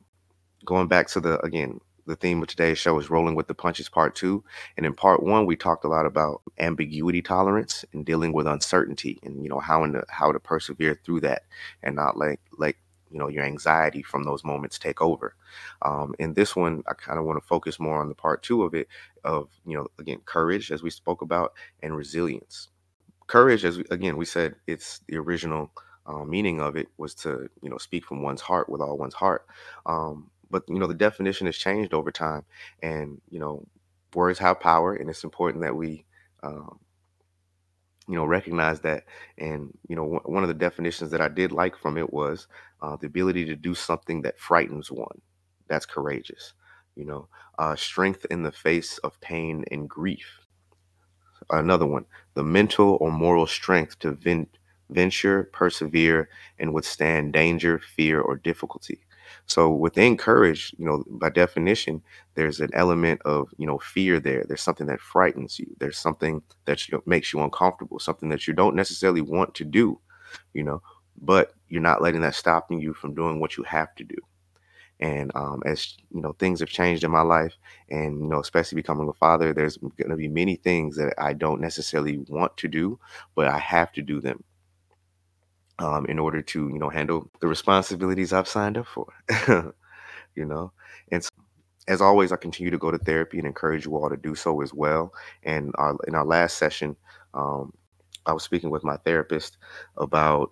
going 0.66 0.88
back 0.88 1.08
to 1.10 1.20
the 1.20 1.40
again 1.46 1.80
the 2.08 2.16
theme 2.16 2.42
of 2.42 2.48
today's 2.48 2.80
show 2.80 3.00
is 3.00 3.10
rolling 3.10 3.36
with 3.36 3.48
the 3.48 3.54
punches 3.54 3.88
part 3.88 4.16
two. 4.16 4.44
And 4.76 4.86
in 4.86 4.94
part 4.94 5.24
one 5.24 5.46
we 5.46 5.56
talked 5.56 5.86
a 5.86 5.88
lot 5.88 6.06
about 6.06 6.42
ambiguity 6.60 7.22
tolerance 7.22 7.86
and 7.94 8.06
dealing 8.06 8.34
with 8.34 8.48
uncertainty 8.48 9.20
and 9.24 9.42
you 9.44 9.50
know 9.50 9.60
how 9.60 9.86
the, 9.88 10.04
how 10.10 10.32
to 10.32 10.40
persevere 10.40 11.00
through 11.06 11.22
that 11.22 11.44
and 11.84 11.96
not 11.96 12.18
like 12.18 12.42
like 12.58 12.78
you 13.12 13.20
know 13.20 13.28
your 13.28 13.44
anxiety 13.44 14.02
from 14.04 14.24
those 14.24 14.44
moments 14.44 14.80
take 14.80 15.02
over. 15.02 15.36
Um, 15.84 16.14
in 16.20 16.34
this 16.34 16.56
one 16.56 16.84
i 16.88 16.94
kind 16.94 17.20
of 17.20 17.26
want 17.26 17.42
to 17.42 17.48
focus 17.48 17.80
more 17.80 18.00
on 18.02 18.10
the 18.10 18.16
part 18.16 18.44
two 18.44 18.64
of 18.64 18.74
it 18.74 18.88
of 19.24 19.50
you 19.66 19.78
know 19.78 19.88
again 20.00 20.20
courage 20.26 20.72
as 20.72 20.84
we 20.84 20.90
spoke 20.90 21.22
about 21.22 21.54
and 21.84 21.96
resilience. 21.96 22.70
Courage 23.28 23.66
as 23.66 23.78
we, 23.78 23.86
again 23.92 24.18
we 24.18 24.26
said 24.26 24.56
it's 24.68 25.02
the 25.08 25.18
original 25.18 25.72
uh, 26.08 26.26
meaning 26.26 26.60
of 26.60 26.76
it 26.76 26.88
was 26.98 27.14
to 27.16 27.50
you 27.62 27.70
know 27.70 27.78
speak 27.78 28.06
from 28.06 28.22
one's 28.24 28.42
heart 28.42 28.70
with 28.70 28.82
all 28.82 28.98
one's 28.98 29.14
heart. 29.14 29.46
Um, 29.86 30.30
but 30.50 30.64
you 30.68 30.80
know 30.80 30.88
the 30.88 30.94
definition 30.94 31.48
has 31.48 31.58
changed 31.58 31.94
over 31.94 32.12
time 32.12 32.44
and 32.84 33.22
you 33.30 33.40
know 33.40 33.66
words 34.14 34.40
have 34.40 34.60
power 34.60 34.94
and 34.96 35.10
it's 35.10 35.24
important 35.24 35.64
that 35.64 35.76
we 35.76 36.06
um, 36.44 36.80
you 38.08 38.16
know 38.16 38.26
recognize 38.26 38.80
that. 38.82 39.06
And 39.38 39.78
you 39.88 39.96
know 39.96 40.20
one 40.26 40.44
of 40.44 40.50
the 40.50 40.54
definitions 40.56 41.12
that 41.12 41.22
i 41.22 41.28
did 41.28 41.52
like 41.52 41.76
from 41.78 41.98
it 41.98 42.12
was 42.14 42.48
uh, 42.82 42.96
the 42.98 43.08
ability 43.08 43.46
to 43.46 43.56
do 43.56 43.74
something 43.76 44.22
that 44.22 44.40
frightens 44.40 44.92
one 44.92 45.22
that's 45.68 45.86
courageous 45.86 46.54
you 46.96 47.06
know 47.06 47.28
uh, 47.60 47.76
strength 47.76 48.26
in 48.32 48.44
the 48.44 48.52
face 48.52 48.98
of 49.00 49.20
pain 49.22 49.64
and 49.72 49.90
grief 49.90 50.26
another 51.50 51.86
one 51.86 52.06
the 52.36 52.44
mental 52.44 52.98
or 53.02 53.12
moral 53.12 53.46
strength 53.48 54.00
to 54.00 54.12
vent, 54.12 54.58
venture 54.90 55.44
persevere 55.54 56.30
and 56.60 56.74
withstand 56.74 57.34
danger 57.34 57.80
fear 57.80 58.22
or 58.22 58.36
difficulty 58.38 59.02
so 59.46 59.72
within 59.72 60.18
courage, 60.18 60.76
you 60.78 60.86
know, 60.86 61.04
by 61.10 61.30
definition, 61.30 62.02
there's 62.36 62.60
an 62.60 62.70
element 62.74 63.22
of, 63.24 63.48
you 63.58 63.66
know, 63.66 63.80
fear 63.80 64.20
there. 64.20 64.44
There's 64.48 64.62
something 64.62 64.88
that 64.88 65.00
frightens 65.00 65.58
you. 65.58 65.68
There's 65.80 65.98
something 65.98 66.42
that 66.66 66.88
you, 66.90 67.02
makes 67.06 67.32
you 67.34 67.42
uncomfortable, 67.42 68.00
something 68.00 68.28
that 68.30 68.46
you 68.48 68.54
don't 68.54 68.76
necessarily 68.76 69.22
want 69.22 69.56
to 69.56 69.66
do, 69.66 70.00
you 70.54 70.64
know, 70.64 70.82
but 71.20 71.54
you're 71.70 71.82
not 71.82 72.02
letting 72.02 72.22
that 72.22 72.36
stop 72.36 72.72
you 72.72 72.94
from 72.94 73.14
doing 73.14 73.40
what 73.40 73.58
you 73.58 73.64
have 73.64 73.94
to 73.96 74.04
do. 74.04 74.18
And 75.00 75.32
um, 75.36 75.64
as 75.66 75.98
you 76.12 76.22
know, 76.22 76.34
things 76.34 76.60
have 76.60 76.70
changed 76.70 77.04
in 77.04 77.12
my 77.12 77.22
life, 77.22 77.56
and 77.90 78.20
you 78.22 78.28
know, 78.28 78.40
especially 78.40 78.76
becoming 78.76 79.10
a 79.10 79.14
father, 79.14 79.52
there's 79.54 79.78
going 79.78 80.12
to 80.12 80.16
be 80.16 80.28
many 80.28 80.56
things 80.58 80.96
that 80.98 81.14
I 81.18 81.34
don't 81.34 81.60
necessarily 81.60 82.20
want 82.30 82.56
to 82.58 82.68
do, 82.68 83.00
but 83.36 83.48
I 83.48 83.58
have 83.58 83.92
to 83.94 84.04
do 84.04 84.22
them 84.22 84.44
um, 85.80 86.06
in 86.06 86.20
order 86.20 86.42
to 86.42 86.70
you 86.70 86.80
know 86.80 86.90
handle 86.90 87.30
the 87.42 87.48
responsibilities 87.48 88.34
I've 88.34 88.48
signed 88.48 88.78
up 88.78 88.88
for. 88.88 89.08
you 90.36 90.46
know, 90.46 90.72
and 91.12 91.24
so, 91.24 91.30
as 91.88 92.02
always, 92.02 92.32
I 92.32 92.38
continue 92.38 92.72
to 92.72 92.78
go 92.78 92.92
to 92.92 92.98
therapy 93.00 93.40
and 93.40 93.48
encourage 93.48 93.86
you 93.86 93.96
all 93.96 94.10
to 94.10 94.18
do 94.18 94.36
so 94.36 94.62
as 94.62 94.74
well. 94.74 95.14
And 95.44 95.74
our, 95.78 95.98
in 96.08 96.16
our 96.16 96.26
last 96.26 96.58
session, 96.58 96.96
um, 97.34 97.74
I 98.26 98.34
was 98.34 98.44
speaking 98.44 98.70
with 98.70 98.84
my 98.84 98.98
therapist 98.98 99.58
about 99.98 100.52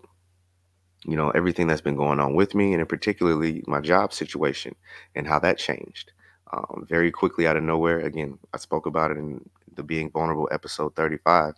you 1.05 1.15
know 1.15 1.29
everything 1.31 1.67
that's 1.67 1.81
been 1.81 1.95
going 1.95 2.19
on 2.19 2.35
with 2.35 2.55
me, 2.55 2.73
and 2.73 2.81
in 2.81 2.87
particularly 2.87 3.63
my 3.67 3.79
job 3.81 4.13
situation 4.13 4.75
and 5.15 5.27
how 5.27 5.39
that 5.39 5.57
changed. 5.57 6.11
Um, 6.51 6.85
very 6.89 7.11
quickly 7.11 7.45
out 7.47 7.57
of 7.57 7.63
nowhere, 7.63 7.99
again, 7.99 8.39
I 8.53 8.57
spoke 8.57 8.87
about 8.87 9.11
it 9.11 9.17
in 9.17 9.47
the 9.75 9.83
Being 9.83 10.09
Vulnerable 10.11 10.49
episode 10.51 10.95
35. 10.95 11.53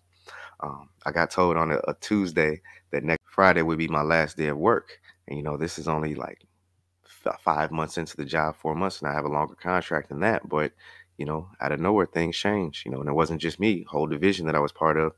Um, 0.62 0.89
I 1.05 1.12
got 1.12 1.31
told 1.31 1.57
on 1.57 1.71
a, 1.71 1.77
a 1.88 1.95
Tuesday 2.01 2.62
that 2.91 3.03
next 3.03 3.24
Friday 3.33 3.62
would 3.62 3.77
be 3.77 3.88
my 3.88 4.01
last 4.01 4.38
day 4.38 4.48
of 4.48 4.57
work. 4.57 5.00
And, 5.27 5.38
you 5.38 5.43
know, 5.43 5.55
this 5.57 5.79
is 5.79 5.88
only 5.88 6.13
like 6.13 6.45
f- 7.25 7.41
five 7.41 7.71
months 7.71 7.98
into 7.98 8.17
the 8.17 8.25
job, 8.25 8.55
four 8.55 8.75
months, 8.75 9.00
and 9.01 9.10
I 9.10 9.13
have 9.13 9.25
a 9.25 9.29
longer 9.29 9.55
contract 9.55 10.10
than 10.10 10.19
that. 10.21 10.48
But, 10.48 10.74
you 11.17 11.25
know, 11.25 11.50
out 11.60 11.71
of 11.71 11.79
nowhere, 11.79 12.05
things 12.05 12.38
change, 12.38 12.83
you 12.86 12.91
know, 12.91 13.00
and 13.00 13.10
it 13.10 13.13
wasn't 13.13 13.41
just 13.41 13.60
me, 13.60 13.83
whole 13.89 14.07
division 14.07 14.45
that 14.48 14.55
I 14.55 14.60
was 14.60 14.71
part 14.71 14.98
of, 14.98 15.13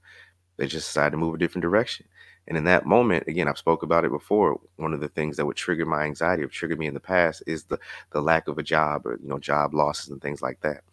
they 0.57 0.67
just 0.67 0.87
decided 0.87 1.11
to 1.11 1.17
move 1.17 1.35
a 1.35 1.37
different 1.37 1.63
direction. 1.63 2.05
And 2.47 2.57
in 2.57 2.65
that 2.65 2.85
moment, 2.85 3.27
again, 3.27 3.47
I've 3.47 3.57
spoke 3.57 3.83
about 3.83 4.05
it 4.05 4.11
before. 4.11 4.59
One 4.75 4.93
of 4.93 4.99
the 4.99 5.07
things 5.07 5.37
that 5.37 5.45
would 5.45 5.55
trigger 5.55 5.85
my 5.85 6.03
anxiety, 6.03 6.43
or 6.43 6.47
triggered 6.47 6.79
me 6.79 6.87
in 6.87 6.93
the 6.93 6.99
past, 6.99 7.43
is 7.47 7.63
the 7.65 7.79
the 8.11 8.21
lack 8.21 8.47
of 8.47 8.57
a 8.57 8.63
job, 8.63 9.05
or 9.05 9.19
you 9.21 9.27
know, 9.27 9.39
job 9.39 9.73
losses 9.73 10.09
and 10.09 10.21
things 10.21 10.41
like 10.41 10.59
that. 10.61 10.83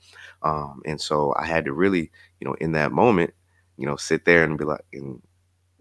Um, 0.42 0.82
and 0.86 1.00
so 1.00 1.34
I 1.38 1.46
had 1.46 1.64
to 1.66 1.72
really, 1.72 2.10
you 2.40 2.46
know, 2.46 2.54
in 2.54 2.72
that 2.72 2.92
moment, 2.92 3.34
you 3.76 3.86
know, 3.86 3.96
sit 3.96 4.24
there 4.24 4.44
and 4.44 4.58
be 4.58 4.64
like, 4.64 4.84
and 4.92 5.20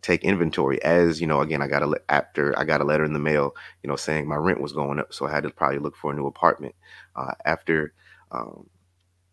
take 0.02 0.24
inventory 0.24 0.82
as 0.84 1.20
you 1.20 1.28
know 1.28 1.42
again 1.42 1.62
i 1.62 1.68
got 1.68 1.84
a 1.84 2.02
after 2.10 2.58
i 2.58 2.64
got 2.64 2.82
a 2.82 2.86
letter 2.86 3.04
in 3.04 3.14
the 3.14 3.20
mail 3.20 3.54
you 3.84 3.90
know 3.90 3.96
saying 3.96 4.28
my 4.28 4.36
rent 4.36 4.62
was 4.62 4.72
going 4.72 5.00
up 5.00 5.14
so 5.14 5.28
i 5.28 5.32
had 5.32 5.44
to 5.44 5.50
probably 5.50 5.80
look 5.80 5.96
for 5.96 6.12
a 6.12 6.16
new 6.16 6.26
apartment 6.26 6.74
uh, 7.16 7.34
after 7.46 7.94
um, 8.32 8.66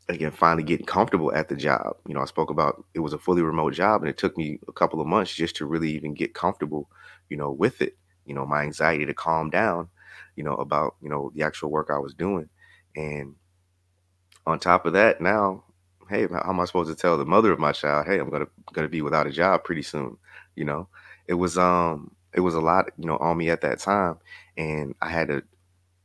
again 0.08 0.30
finally 0.30 0.62
getting 0.62 0.86
comfortable 0.86 1.32
at 1.34 1.48
the 1.48 1.56
job. 1.56 1.96
You 2.06 2.14
know 2.14 2.20
i 2.22 2.26
spoke 2.26 2.50
about 2.50 2.84
it 2.94 3.00
was 3.00 3.12
a 3.12 3.18
fully 3.18 3.42
remote 3.42 3.75
job 3.75 4.02
and 4.02 4.08
it 4.10 4.18
took 4.18 4.36
me 4.36 4.58
a 4.68 4.72
couple 4.72 5.00
of 5.00 5.06
months 5.06 5.34
just 5.34 5.56
to 5.56 5.66
really 5.66 5.90
even 5.92 6.14
get 6.14 6.34
comfortable 6.34 6.88
you 7.28 7.36
know 7.36 7.50
with 7.50 7.82
it. 7.82 7.96
You 8.25 8.34
know 8.34 8.46
my 8.46 8.62
anxiety 8.62 9.06
to 9.06 9.14
calm 9.14 9.50
down 9.50 9.88
you 10.36 10.44
know 10.44 10.54
about 10.54 10.96
you 11.02 11.08
know 11.08 11.32
the 11.34 11.42
actual 11.42 11.70
work 11.70 11.88
i 11.90 11.98
was 11.98 12.14
doing. 12.14 12.48
And 12.96 13.34
on 14.46 14.58
top 14.58 14.86
of 14.86 14.92
that 14.92 15.20
now 15.20 15.62
hey 16.08 16.26
how 16.28 16.48
am 16.50 16.60
i 16.60 16.64
supposed 16.64 16.88
to 16.90 16.94
tell 16.96 17.18
the 17.18 17.25
mother 17.25 17.52
of 17.52 17.58
my 17.58 17.72
child 17.72 18.06
hey 18.06 18.18
i'm 18.18 18.30
gonna 18.30 18.46
gonna 18.72 18.88
be 18.88 19.02
without 19.02 19.26
a 19.26 19.30
job 19.30 19.64
pretty 19.64 19.82
soon 19.82 20.16
you 20.54 20.64
know? 20.64 20.88
It 21.26 21.34
was 21.34 21.58
um 21.58 22.12
it 22.32 22.40
was 22.40 22.54
a 22.54 22.60
lot 22.60 22.86
you 22.98 23.06
know 23.06 23.16
on 23.18 23.36
me 23.36 23.50
at 23.50 23.60
that 23.62 23.78
time 23.80 24.18
and 24.56 24.94
i 25.02 25.08
had 25.08 25.28
to 25.28 25.42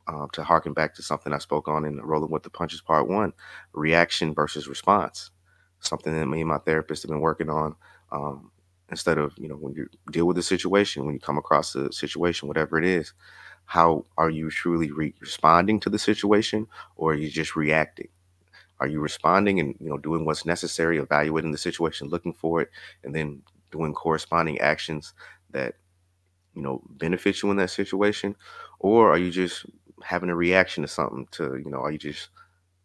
um, 0.08 0.28
to 0.32 0.42
harken 0.42 0.72
back 0.72 0.94
to 0.94 1.02
something 1.02 1.32
i 1.32 1.38
spoke 1.38 1.68
on 1.68 1.84
in 1.84 2.00
rolling 2.00 2.30
with 2.30 2.42
the 2.42 2.50
punches 2.50 2.80
part 2.80 3.08
one 3.08 3.32
reaction 3.72 4.34
versus 4.34 4.68
response. 4.68 5.30
Something 5.80 6.14
that 6.14 6.26
me 6.26 6.40
and 6.40 6.48
my 6.48 6.58
therapist 6.58 7.02
have 7.02 7.10
been 7.10 7.20
working 7.20 7.50
on 7.50 7.74
um, 8.12 8.50
instead 8.90 9.18
of 9.18 9.34
you 9.36 9.48
know 9.48 9.56
when 9.56 9.74
you 9.74 9.88
deal 10.10 10.26
with 10.26 10.38
a 10.38 10.42
situation 10.42 11.04
when 11.04 11.14
you 11.14 11.20
come 11.20 11.38
across 11.38 11.74
a 11.74 11.92
situation 11.92 12.48
whatever 12.48 12.78
it 12.78 12.84
is 12.84 13.12
how 13.66 14.04
are 14.18 14.30
you 14.30 14.50
truly 14.50 14.90
re- 14.92 15.14
responding 15.20 15.80
to 15.80 15.90
the 15.90 15.98
situation 15.98 16.66
or 16.96 17.12
are 17.12 17.16
you 17.16 17.30
just 17.30 17.56
reacting? 17.56 18.08
Are 18.80 18.88
you 18.88 19.00
responding 19.00 19.60
and 19.60 19.76
you 19.80 19.88
know 19.88 19.98
doing 19.98 20.24
what's 20.26 20.44
necessary 20.44 20.98
evaluating 20.98 21.52
the 21.52 21.58
situation 21.58 22.08
looking 22.08 22.32
for 22.34 22.62
it 22.62 22.70
and 23.04 23.14
then 23.14 23.42
doing 23.70 23.94
corresponding 23.94 24.58
actions 24.60 25.14
that 25.50 25.74
you 26.54 26.62
know 26.62 26.82
benefit 26.90 27.42
you 27.42 27.50
in 27.50 27.56
that 27.58 27.70
situation? 27.70 28.36
Or 28.80 29.10
are 29.10 29.18
you 29.18 29.30
just 29.30 29.66
having 30.04 30.30
a 30.30 30.34
reaction 30.36 30.82
to 30.82 30.88
something 30.88 31.26
to 31.32 31.56
you 31.64 31.70
know 31.70 31.78
are 31.80 31.90
you 31.90 31.98
just 31.98 32.28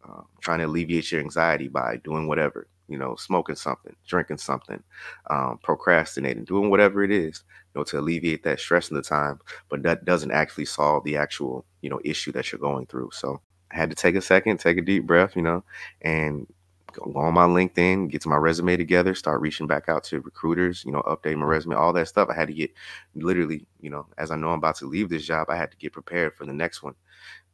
uh, 0.08 0.22
trying 0.40 0.60
to 0.60 0.66
alleviate 0.66 1.10
your 1.12 1.20
anxiety 1.20 1.68
by 1.68 1.96
doing 1.98 2.28
whatever 2.28 2.66
you 2.88 2.98
know 2.98 3.16
smoking 3.16 3.56
something 3.56 3.94
drinking 4.06 4.38
something 4.38 4.82
um, 5.30 5.58
procrastinating 5.62 6.44
doing 6.44 6.70
whatever 6.70 7.02
it 7.04 7.10
is 7.10 7.44
you 7.74 7.80
know 7.80 7.84
to 7.84 7.98
alleviate 7.98 8.42
that 8.44 8.60
stress 8.60 8.90
in 8.90 8.96
the 8.96 9.02
time 9.02 9.38
but 9.68 9.82
that 9.82 10.04
doesn't 10.04 10.32
actually 10.32 10.64
solve 10.64 11.04
the 11.04 11.16
actual 11.16 11.64
you 11.82 11.90
know 11.90 12.00
issue 12.04 12.32
that 12.32 12.50
you're 12.52 12.60
going 12.60 12.86
through. 12.86 13.10
So 13.12 13.40
i 13.70 13.76
had 13.76 13.90
to 13.90 13.96
take 13.96 14.14
a 14.14 14.20
second 14.22 14.58
take 14.58 14.78
a 14.78 14.82
deep 14.82 15.06
breath 15.06 15.36
you 15.36 15.42
know 15.42 15.62
and 16.02 16.46
go 16.92 17.12
on 17.20 17.34
my 17.34 17.46
linkedin 17.46 18.10
get 18.10 18.20
to 18.22 18.28
my 18.28 18.36
resume 18.36 18.76
together 18.76 19.14
start 19.14 19.40
reaching 19.40 19.66
back 19.66 19.88
out 19.88 20.02
to 20.04 20.20
recruiters 20.20 20.84
you 20.84 20.92
know 20.92 21.02
update 21.02 21.36
my 21.36 21.46
resume 21.46 21.74
all 21.74 21.92
that 21.92 22.08
stuff 22.08 22.28
i 22.30 22.34
had 22.34 22.48
to 22.48 22.54
get 22.54 22.70
literally 23.14 23.66
you 23.80 23.90
know 23.90 24.06
as 24.16 24.30
i 24.30 24.36
know 24.36 24.48
i'm 24.48 24.58
about 24.58 24.76
to 24.76 24.86
leave 24.86 25.08
this 25.08 25.24
job 25.24 25.48
i 25.50 25.56
had 25.56 25.70
to 25.70 25.76
get 25.76 25.92
prepared 25.92 26.34
for 26.34 26.46
the 26.46 26.52
next 26.52 26.82
one 26.82 26.94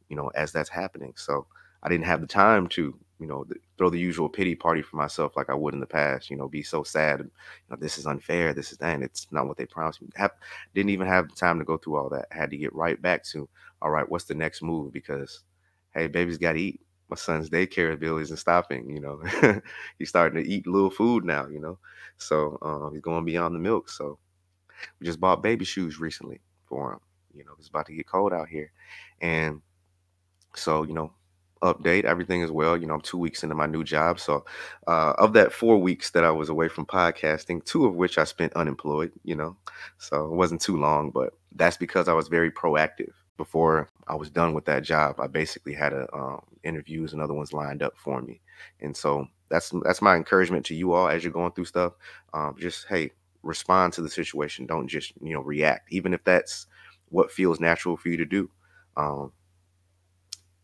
you 0.09 0.15
know 0.15 0.29
as 0.35 0.51
that's 0.51 0.69
happening 0.69 1.13
so 1.15 1.45
I 1.83 1.89
didn't 1.89 2.05
have 2.05 2.19
the 2.21 2.27
time 2.27 2.65
to, 2.69 2.97
you 3.19 3.27
know, 3.27 3.45
throw 3.77 3.91
the 3.91 3.99
usual 3.99 4.27
pity 4.27 4.55
party 4.55 4.81
for 4.81 4.95
myself 4.97 5.37
like 5.37 5.51
I 5.51 5.53
would 5.53 5.75
in 5.75 5.79
the 5.79 5.85
past. 5.85 6.31
You 6.31 6.35
know, 6.35 6.47
be 6.47 6.63
so 6.63 6.81
sad. 6.81 7.19
You 7.19 7.29
know, 7.69 7.77
this 7.79 7.99
is 7.99 8.07
unfair. 8.07 8.55
This 8.55 8.71
is. 8.71 8.79
And 8.79 9.03
it's 9.03 9.27
not 9.31 9.47
what 9.47 9.57
they 9.57 9.67
promised 9.67 10.01
me. 10.01 10.09
Have, 10.15 10.31
didn't 10.73 10.89
even 10.89 11.05
have 11.07 11.29
the 11.29 11.35
time 11.35 11.59
to 11.59 11.65
go 11.65 11.77
through 11.77 11.97
all 11.97 12.09
that. 12.09 12.25
I 12.31 12.35
had 12.37 12.49
to 12.49 12.57
get 12.57 12.73
right 12.73 12.99
back 12.99 13.23
to, 13.25 13.47
all 13.83 13.91
right, 13.91 14.09
what's 14.09 14.25
the 14.25 14.33
next 14.33 14.63
move? 14.63 14.91
Because, 14.93 15.43
hey, 15.93 16.07
baby's 16.07 16.39
got 16.39 16.53
to 16.53 16.59
eat. 16.59 16.81
My 17.09 17.15
son's 17.15 17.49
daycare 17.49 17.99
bill 17.99 18.17
isn't 18.17 18.37
stopping. 18.37 18.89
You 18.89 18.99
know, 18.99 19.61
he's 19.99 20.09
starting 20.09 20.43
to 20.43 20.49
eat 20.49 20.67
little 20.67 20.89
food 20.89 21.23
now. 21.23 21.47
You 21.47 21.59
know, 21.59 21.79
so 22.17 22.57
um, 22.61 22.91
he's 22.93 23.01
going 23.01 23.25
beyond 23.25 23.55
the 23.55 23.59
milk. 23.59 23.89
So 23.89 24.17
we 24.99 25.05
just 25.05 25.19
bought 25.19 25.43
baby 25.43 25.65
shoes 25.65 25.99
recently 25.99 26.41
for 26.65 26.93
him. 26.93 26.99
You 27.33 27.45
know, 27.45 27.51
it's 27.59 27.67
about 27.67 27.87
to 27.87 27.93
get 27.93 28.07
cold 28.07 28.33
out 28.33 28.49
here, 28.49 28.71
and 29.21 29.61
so 30.55 30.83
you 30.83 30.93
know 30.93 31.11
update. 31.61 32.05
Everything 32.05 32.43
as 32.43 32.51
well. 32.51 32.77
You 32.77 32.87
know, 32.87 32.93
I'm 32.95 33.01
two 33.01 33.17
weeks 33.17 33.43
into 33.43 33.55
my 33.55 33.65
new 33.65 33.83
job. 33.83 34.19
So, 34.19 34.45
uh, 34.87 35.13
of 35.17 35.33
that 35.33 35.51
four 35.51 35.77
weeks 35.77 36.11
that 36.11 36.23
I 36.23 36.31
was 36.31 36.49
away 36.49 36.69
from 36.69 36.85
podcasting, 36.85 37.65
two 37.65 37.85
of 37.85 37.95
which 37.95 38.17
I 38.17 38.23
spent 38.23 38.53
unemployed, 38.53 39.11
you 39.23 39.35
know, 39.35 39.57
so 39.97 40.25
it 40.25 40.33
wasn't 40.33 40.61
too 40.61 40.77
long, 40.77 41.11
but 41.11 41.33
that's 41.53 41.77
because 41.77 42.07
I 42.07 42.13
was 42.13 42.27
very 42.27 42.51
proactive. 42.51 43.13
Before 43.37 43.89
I 44.07 44.15
was 44.15 44.29
done 44.29 44.53
with 44.53 44.65
that 44.65 44.83
job, 44.83 45.19
I 45.19 45.27
basically 45.27 45.73
had 45.73 45.93
a, 45.93 46.07
um, 46.15 46.41
interviews 46.63 47.13
and 47.13 47.21
other 47.21 47.33
ones 47.33 47.53
lined 47.53 47.83
up 47.83 47.93
for 47.97 48.21
me. 48.21 48.41
And 48.79 48.95
so 48.95 49.27
that's 49.49 49.73
that's 49.83 50.01
my 50.01 50.15
encouragement 50.15 50.65
to 50.67 50.75
you 50.75 50.93
all 50.93 51.07
as 51.09 51.23
you're 51.23 51.33
going 51.33 51.51
through 51.51 51.65
stuff. 51.65 51.93
Um, 52.33 52.55
just 52.57 52.87
hey, 52.87 53.11
respond 53.43 53.93
to 53.93 54.01
the 54.01 54.09
situation. 54.09 54.65
Don't 54.65 54.87
just 54.87 55.13
you 55.21 55.33
know 55.33 55.41
react, 55.41 55.91
even 55.91 56.13
if 56.13 56.23
that's 56.23 56.67
what 57.09 57.31
feels 57.31 57.59
natural 57.59 57.97
for 57.97 58.09
you 58.09 58.17
to 58.17 58.25
do. 58.25 58.49
Um, 58.97 59.31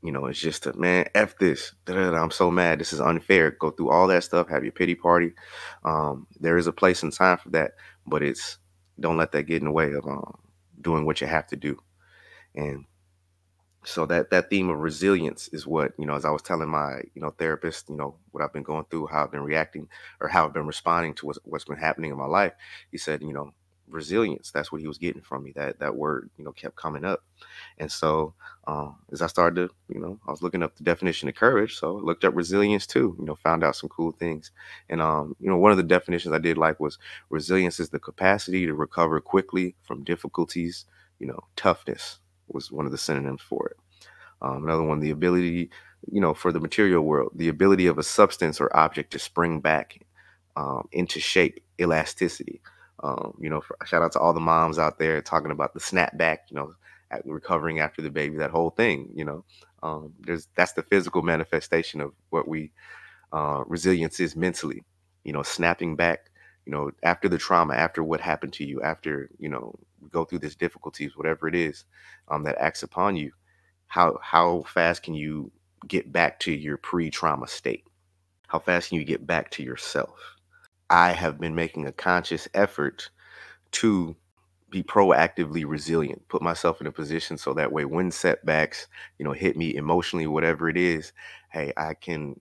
you 0.01 0.11
know, 0.11 0.25
it's 0.25 0.39
just 0.39 0.65
a 0.65 0.73
man, 0.73 1.05
F 1.13 1.37
this. 1.37 1.73
I'm 1.87 2.31
so 2.31 2.49
mad. 2.49 2.79
This 2.79 2.91
is 2.93 2.99
unfair. 2.99 3.51
Go 3.51 3.69
through 3.69 3.91
all 3.91 4.07
that 4.07 4.23
stuff, 4.23 4.49
have 4.49 4.63
your 4.63 4.71
pity 4.71 4.95
party. 4.95 5.33
Um, 5.85 6.25
there 6.39 6.57
is 6.57 6.65
a 6.67 6.73
place 6.73 7.03
and 7.03 7.13
time 7.13 7.37
for 7.37 7.49
that, 7.51 7.73
but 8.07 8.23
it's 8.23 8.57
don't 8.99 9.17
let 9.17 9.31
that 9.33 9.43
get 9.43 9.61
in 9.61 9.65
the 9.65 9.71
way 9.71 9.93
of 9.93 10.05
um, 10.07 10.39
doing 10.81 11.05
what 11.05 11.21
you 11.21 11.27
have 11.27 11.47
to 11.47 11.55
do. 11.55 11.77
And 12.55 12.85
so 13.83 14.05
that 14.05 14.29
that 14.29 14.49
theme 14.49 14.69
of 14.69 14.77
resilience 14.79 15.47
is 15.49 15.65
what 15.65 15.91
you 15.97 16.05
know 16.05 16.13
as 16.13 16.25
i 16.25 16.29
was 16.29 16.41
telling 16.41 16.69
my 16.69 17.01
you 17.15 17.21
know 17.21 17.31
therapist 17.31 17.89
you 17.89 17.95
know 17.95 18.15
what 18.31 18.43
i've 18.43 18.53
been 18.53 18.63
going 18.63 18.85
through 18.91 19.07
how 19.07 19.23
i've 19.23 19.31
been 19.31 19.41
reacting 19.43 19.87
or 20.19 20.27
how 20.27 20.45
i've 20.45 20.53
been 20.53 20.67
responding 20.67 21.13
to 21.15 21.25
what's, 21.25 21.39
what's 21.45 21.65
been 21.65 21.77
happening 21.77 22.11
in 22.11 22.17
my 22.17 22.25
life 22.25 22.53
he 22.91 22.97
said 22.97 23.21
you 23.21 23.33
know 23.33 23.51
resilience 23.89 24.51
that's 24.51 24.71
what 24.71 24.79
he 24.79 24.87
was 24.87 24.99
getting 24.99 25.21
from 25.21 25.43
me 25.43 25.51
that 25.53 25.79
that 25.79 25.95
word 25.95 26.29
you 26.37 26.45
know 26.45 26.51
kept 26.53 26.75
coming 26.77 27.03
up. 27.03 27.23
And 27.77 27.91
so 27.91 28.33
um, 28.67 28.97
as 29.11 29.21
i 29.21 29.27
started 29.27 29.67
to 29.67 29.75
you 29.93 29.99
know 29.99 30.17
i 30.27 30.31
was 30.31 30.41
looking 30.41 30.63
up 30.63 30.75
the 30.77 30.83
definition 30.83 31.27
of 31.27 31.35
courage 31.35 31.75
so 31.75 31.97
I 31.97 32.01
looked 32.01 32.23
up 32.23 32.33
resilience 32.35 32.87
too 32.87 33.15
you 33.19 33.25
know 33.25 33.35
found 33.35 33.63
out 33.65 33.75
some 33.75 33.89
cool 33.89 34.11
things. 34.13 34.51
And 34.89 35.01
um, 35.01 35.35
you 35.41 35.49
know 35.49 35.57
one 35.57 35.71
of 35.71 35.77
the 35.77 35.83
definitions 35.83 36.33
i 36.33 36.37
did 36.37 36.57
like 36.57 36.79
was 36.79 36.99
resilience 37.29 37.79
is 37.81 37.89
the 37.89 37.99
capacity 37.99 38.65
to 38.65 38.73
recover 38.73 39.19
quickly 39.19 39.75
from 39.83 40.03
difficulties 40.05 40.85
you 41.19 41.27
know 41.27 41.39
toughness 41.57 42.19
was 42.53 42.71
one 42.71 42.85
of 42.85 42.91
the 42.91 42.97
synonyms 42.97 43.41
for 43.41 43.67
it 43.69 43.77
um, 44.41 44.63
another 44.63 44.83
one 44.83 44.99
the 44.99 45.11
ability 45.11 45.69
you 46.11 46.21
know 46.21 46.33
for 46.33 46.51
the 46.51 46.59
material 46.59 47.03
world 47.03 47.31
the 47.35 47.49
ability 47.49 47.87
of 47.87 47.97
a 47.97 48.03
substance 48.03 48.61
or 48.61 48.75
object 48.75 49.11
to 49.11 49.19
spring 49.19 49.59
back 49.61 50.01
um, 50.55 50.87
into 50.91 51.19
shape 51.19 51.63
elasticity 51.79 52.61
um, 53.03 53.35
you 53.39 53.49
know, 53.49 53.61
for, 53.61 53.77
shout 53.85 54.03
out 54.03 54.11
to 54.13 54.19
all 54.19 54.33
the 54.33 54.39
moms 54.39 54.77
out 54.77 54.99
there 54.99 55.21
talking 55.21 55.51
about 55.51 55.73
the 55.73 55.79
snapback, 55.79 56.39
you 56.49 56.55
know, 56.55 56.73
recovering 57.25 57.79
after 57.79 58.01
the 58.01 58.11
baby, 58.11 58.37
that 58.37 58.51
whole 58.51 58.69
thing, 58.71 59.09
you 59.15 59.25
know. 59.25 59.43
Um, 59.83 60.13
there's 60.19 60.47
that's 60.55 60.73
the 60.73 60.83
physical 60.83 61.23
manifestation 61.23 62.01
of 62.01 62.13
what 62.29 62.47
we 62.47 62.71
uh, 63.33 63.63
resilience 63.67 64.19
is 64.19 64.35
mentally, 64.35 64.83
you 65.23 65.33
know, 65.33 65.43
snapping 65.43 65.95
back, 65.95 66.30
you 66.71 66.77
know, 66.77 66.91
after 67.03 67.27
the 67.27 67.37
trauma, 67.37 67.73
after 67.73 68.01
what 68.01 68.21
happened 68.21 68.53
to 68.53 68.65
you, 68.65 68.81
after 68.81 69.29
you 69.39 69.49
know, 69.49 69.75
go 70.09 70.23
through 70.23 70.39
this 70.39 70.55
difficulties, 70.55 71.17
whatever 71.17 71.49
it 71.49 71.55
is 71.55 71.83
um, 72.29 72.43
that 72.43 72.57
acts 72.57 72.81
upon 72.81 73.17
you. 73.17 73.33
How 73.87 74.17
how 74.21 74.63
fast 74.63 75.03
can 75.03 75.13
you 75.13 75.51
get 75.85 76.13
back 76.13 76.39
to 76.41 76.53
your 76.53 76.77
pre-trauma 76.77 77.47
state? 77.49 77.83
How 78.47 78.59
fast 78.59 78.89
can 78.89 78.99
you 78.99 79.03
get 79.03 79.27
back 79.27 79.51
to 79.51 79.63
yourself? 79.63 80.17
I 80.89 81.11
have 81.11 81.41
been 81.41 81.55
making 81.55 81.87
a 81.87 81.91
conscious 81.91 82.47
effort 82.53 83.09
to 83.73 84.15
be 84.69 84.81
proactively 84.81 85.65
resilient, 85.67 86.25
put 86.29 86.41
myself 86.41 86.79
in 86.79 86.87
a 86.87 86.91
position 86.93 87.37
so 87.37 87.53
that 87.53 87.73
way 87.73 87.83
when 87.83 88.11
setbacks, 88.11 88.87
you 89.19 89.25
know, 89.25 89.33
hit 89.33 89.57
me 89.57 89.75
emotionally, 89.75 90.27
whatever 90.27 90.69
it 90.69 90.77
is, 90.77 91.11
hey, 91.49 91.73
I 91.75 91.95
can, 91.95 92.39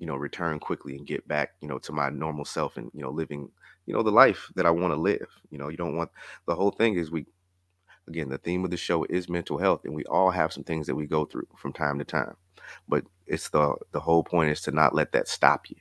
you 0.00 0.06
know, 0.06 0.16
return 0.16 0.58
quickly 0.58 0.96
and 0.96 1.06
get 1.06 1.28
back, 1.28 1.52
you 1.60 1.68
know, 1.68 1.78
to 1.78 1.92
my 1.92 2.10
normal 2.10 2.44
self 2.44 2.78
and, 2.78 2.90
you 2.94 3.02
know, 3.02 3.10
living, 3.10 3.50
you 3.86 3.94
know, 3.94 4.02
the 4.02 4.10
life 4.10 4.50
that 4.56 4.66
I 4.66 4.70
want 4.70 4.92
to 4.94 5.00
live. 5.00 5.28
You 5.50 5.58
know, 5.58 5.68
you 5.68 5.76
don't 5.76 5.96
want 5.96 6.10
the 6.46 6.56
whole 6.56 6.72
thing 6.72 6.96
is 6.96 7.12
we 7.12 7.26
again, 8.08 8.30
the 8.30 8.38
theme 8.38 8.64
of 8.64 8.70
the 8.70 8.76
show 8.78 9.04
is 9.04 9.28
mental 9.28 9.58
health 9.58 9.82
and 9.84 9.94
we 9.94 10.04
all 10.04 10.30
have 10.30 10.52
some 10.52 10.64
things 10.64 10.86
that 10.88 10.96
we 10.96 11.06
go 11.06 11.24
through 11.26 11.46
from 11.56 11.72
time 11.72 11.98
to 11.98 12.04
time. 12.04 12.34
But 12.88 13.04
it's 13.26 13.50
the 13.50 13.76
the 13.92 14.00
whole 14.00 14.24
point 14.24 14.50
is 14.50 14.62
to 14.62 14.72
not 14.72 14.94
let 14.94 15.12
that 15.12 15.28
stop 15.28 15.70
you, 15.70 15.76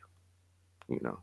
you 0.90 1.00
know 1.02 1.20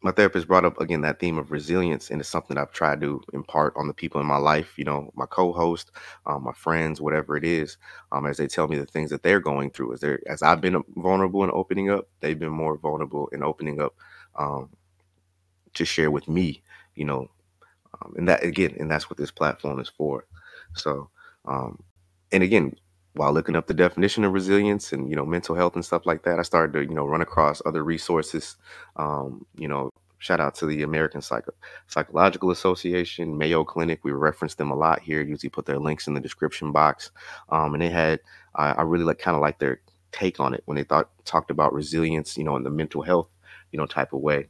my 0.00 0.12
therapist 0.12 0.46
brought 0.46 0.64
up 0.64 0.80
again 0.80 1.00
that 1.00 1.18
theme 1.18 1.38
of 1.38 1.50
resilience, 1.50 2.10
and 2.10 2.20
it's 2.20 2.28
something 2.28 2.56
I've 2.56 2.72
tried 2.72 3.00
to 3.00 3.20
impart 3.32 3.74
on 3.76 3.88
the 3.88 3.94
people 3.94 4.20
in 4.20 4.26
my 4.26 4.36
life. 4.36 4.78
You 4.78 4.84
know, 4.84 5.10
my 5.14 5.26
co-host, 5.26 5.90
um, 6.26 6.44
my 6.44 6.52
friends, 6.52 7.00
whatever 7.00 7.36
it 7.36 7.44
is, 7.44 7.76
um, 8.12 8.26
as 8.26 8.36
they 8.36 8.46
tell 8.46 8.68
me 8.68 8.78
the 8.78 8.86
things 8.86 9.10
that 9.10 9.22
they're 9.22 9.40
going 9.40 9.70
through. 9.70 9.94
As 9.94 10.00
they 10.00 10.18
as 10.26 10.42
I've 10.42 10.60
been 10.60 10.82
vulnerable 10.96 11.42
in 11.44 11.50
opening 11.52 11.90
up, 11.90 12.08
they've 12.20 12.38
been 12.38 12.50
more 12.50 12.76
vulnerable 12.76 13.28
in 13.28 13.42
opening 13.42 13.80
up 13.80 13.94
um, 14.36 14.70
to 15.74 15.84
share 15.84 16.10
with 16.10 16.28
me. 16.28 16.62
You 16.94 17.04
know, 17.04 17.30
um, 18.00 18.14
and 18.16 18.28
that 18.28 18.44
again, 18.44 18.76
and 18.78 18.90
that's 18.90 19.10
what 19.10 19.16
this 19.16 19.30
platform 19.30 19.80
is 19.80 19.88
for. 19.88 20.26
So, 20.74 21.10
um, 21.44 21.82
and 22.30 22.42
again, 22.42 22.74
while 23.14 23.32
looking 23.32 23.56
up 23.56 23.66
the 23.66 23.74
definition 23.74 24.24
of 24.24 24.32
resilience 24.32 24.92
and 24.92 25.08
you 25.10 25.16
know 25.16 25.26
mental 25.26 25.54
health 25.54 25.74
and 25.74 25.84
stuff 25.84 26.06
like 26.06 26.22
that, 26.24 26.38
I 26.38 26.42
started 26.42 26.72
to 26.74 26.82
you 26.82 26.94
know 26.94 27.06
run 27.06 27.20
across 27.22 27.62
other 27.66 27.82
resources. 27.84 28.56
Um, 28.96 29.46
you 29.56 29.68
know, 29.68 29.90
shout 30.18 30.40
out 30.40 30.54
to 30.56 30.66
the 30.66 30.82
American 30.82 31.20
Psycho- 31.22 31.54
Psychological 31.86 32.50
Association, 32.50 33.38
Mayo 33.38 33.64
Clinic. 33.64 34.00
We 34.04 34.12
reference 34.12 34.54
them 34.54 34.70
a 34.70 34.76
lot 34.76 35.00
here. 35.00 35.22
Usually 35.22 35.50
put 35.50 35.66
their 35.66 35.78
links 35.78 36.06
in 36.06 36.14
the 36.14 36.20
description 36.20 36.72
box. 36.72 37.10
Um, 37.48 37.74
and 37.74 37.82
they 37.82 37.90
had 37.90 38.20
I, 38.54 38.72
I 38.72 38.82
really 38.82 39.04
like 39.04 39.18
kind 39.18 39.36
of 39.36 39.40
like 39.40 39.58
their 39.58 39.80
take 40.12 40.40
on 40.40 40.54
it 40.54 40.62
when 40.66 40.76
they 40.76 40.84
thought 40.84 41.10
talked 41.24 41.50
about 41.50 41.72
resilience. 41.72 42.36
You 42.36 42.44
know, 42.44 42.56
in 42.56 42.62
the 42.62 42.70
mental 42.70 43.02
health 43.02 43.28
you 43.72 43.78
know 43.78 43.86
type 43.86 44.12
of 44.12 44.20
way. 44.20 44.48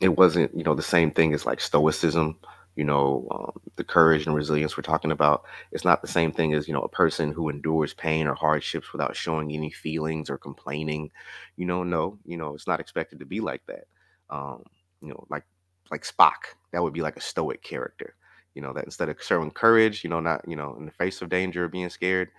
It 0.00 0.16
wasn't 0.16 0.56
you 0.56 0.64
know 0.64 0.74
the 0.74 0.82
same 0.82 1.10
thing 1.10 1.34
as 1.34 1.46
like 1.46 1.60
stoicism 1.60 2.38
you 2.78 2.84
know, 2.84 3.28
um, 3.32 3.52
the 3.76 3.84
courage 3.84 4.26
and 4.26 4.36
resilience 4.36 4.78
we're 4.78 4.84
talking 4.84 5.12
about. 5.12 5.44
It's 5.72 5.84
not 5.84 6.02
the 6.02 6.08
same 6.08 6.32
thing 6.32 6.54
as, 6.54 6.68
you 6.68 6.74
know, 6.74 6.82
a 6.82 6.88
person 6.88 7.32
who 7.32 7.50
endures 7.50 7.94
pain 7.94 8.28
or 8.28 8.34
hardships 8.36 8.92
without 8.92 9.16
showing 9.16 9.52
any 9.52 9.70
feelings 9.72 10.30
or 10.30 10.38
complaining. 10.38 11.10
You 11.56 11.66
know, 11.66 11.84
no, 11.84 12.18
you 12.26 12.38
know, 12.38 12.54
it's 12.54 12.68
not 12.68 12.80
expected 12.80 13.20
to 13.20 13.26
be 13.26 13.40
like 13.40 13.62
that. 13.66 13.86
Um, 14.30 14.64
you 15.02 15.10
know, 15.10 15.26
like 15.30 15.44
like 15.90 16.04
Spock, 16.04 16.54
that 16.72 16.82
would 16.82 16.94
be 16.94 17.02
like 17.02 17.16
a 17.18 17.22
stoic 17.22 17.62
character. 17.62 18.14
You 18.54 18.62
know, 18.62 18.72
that 18.74 18.84
instead 18.86 19.10
of 19.10 19.22
showing 19.22 19.50
courage, 19.52 20.04
you 20.04 20.10
know, 20.10 20.20
not, 20.20 20.42
you 20.48 20.56
know, 20.56 20.76
in 20.78 20.86
the 20.86 20.92
face 20.92 21.22
of 21.22 21.30
danger 21.30 21.64
or 21.64 21.68
being 21.68 21.90
scared, 21.90 22.30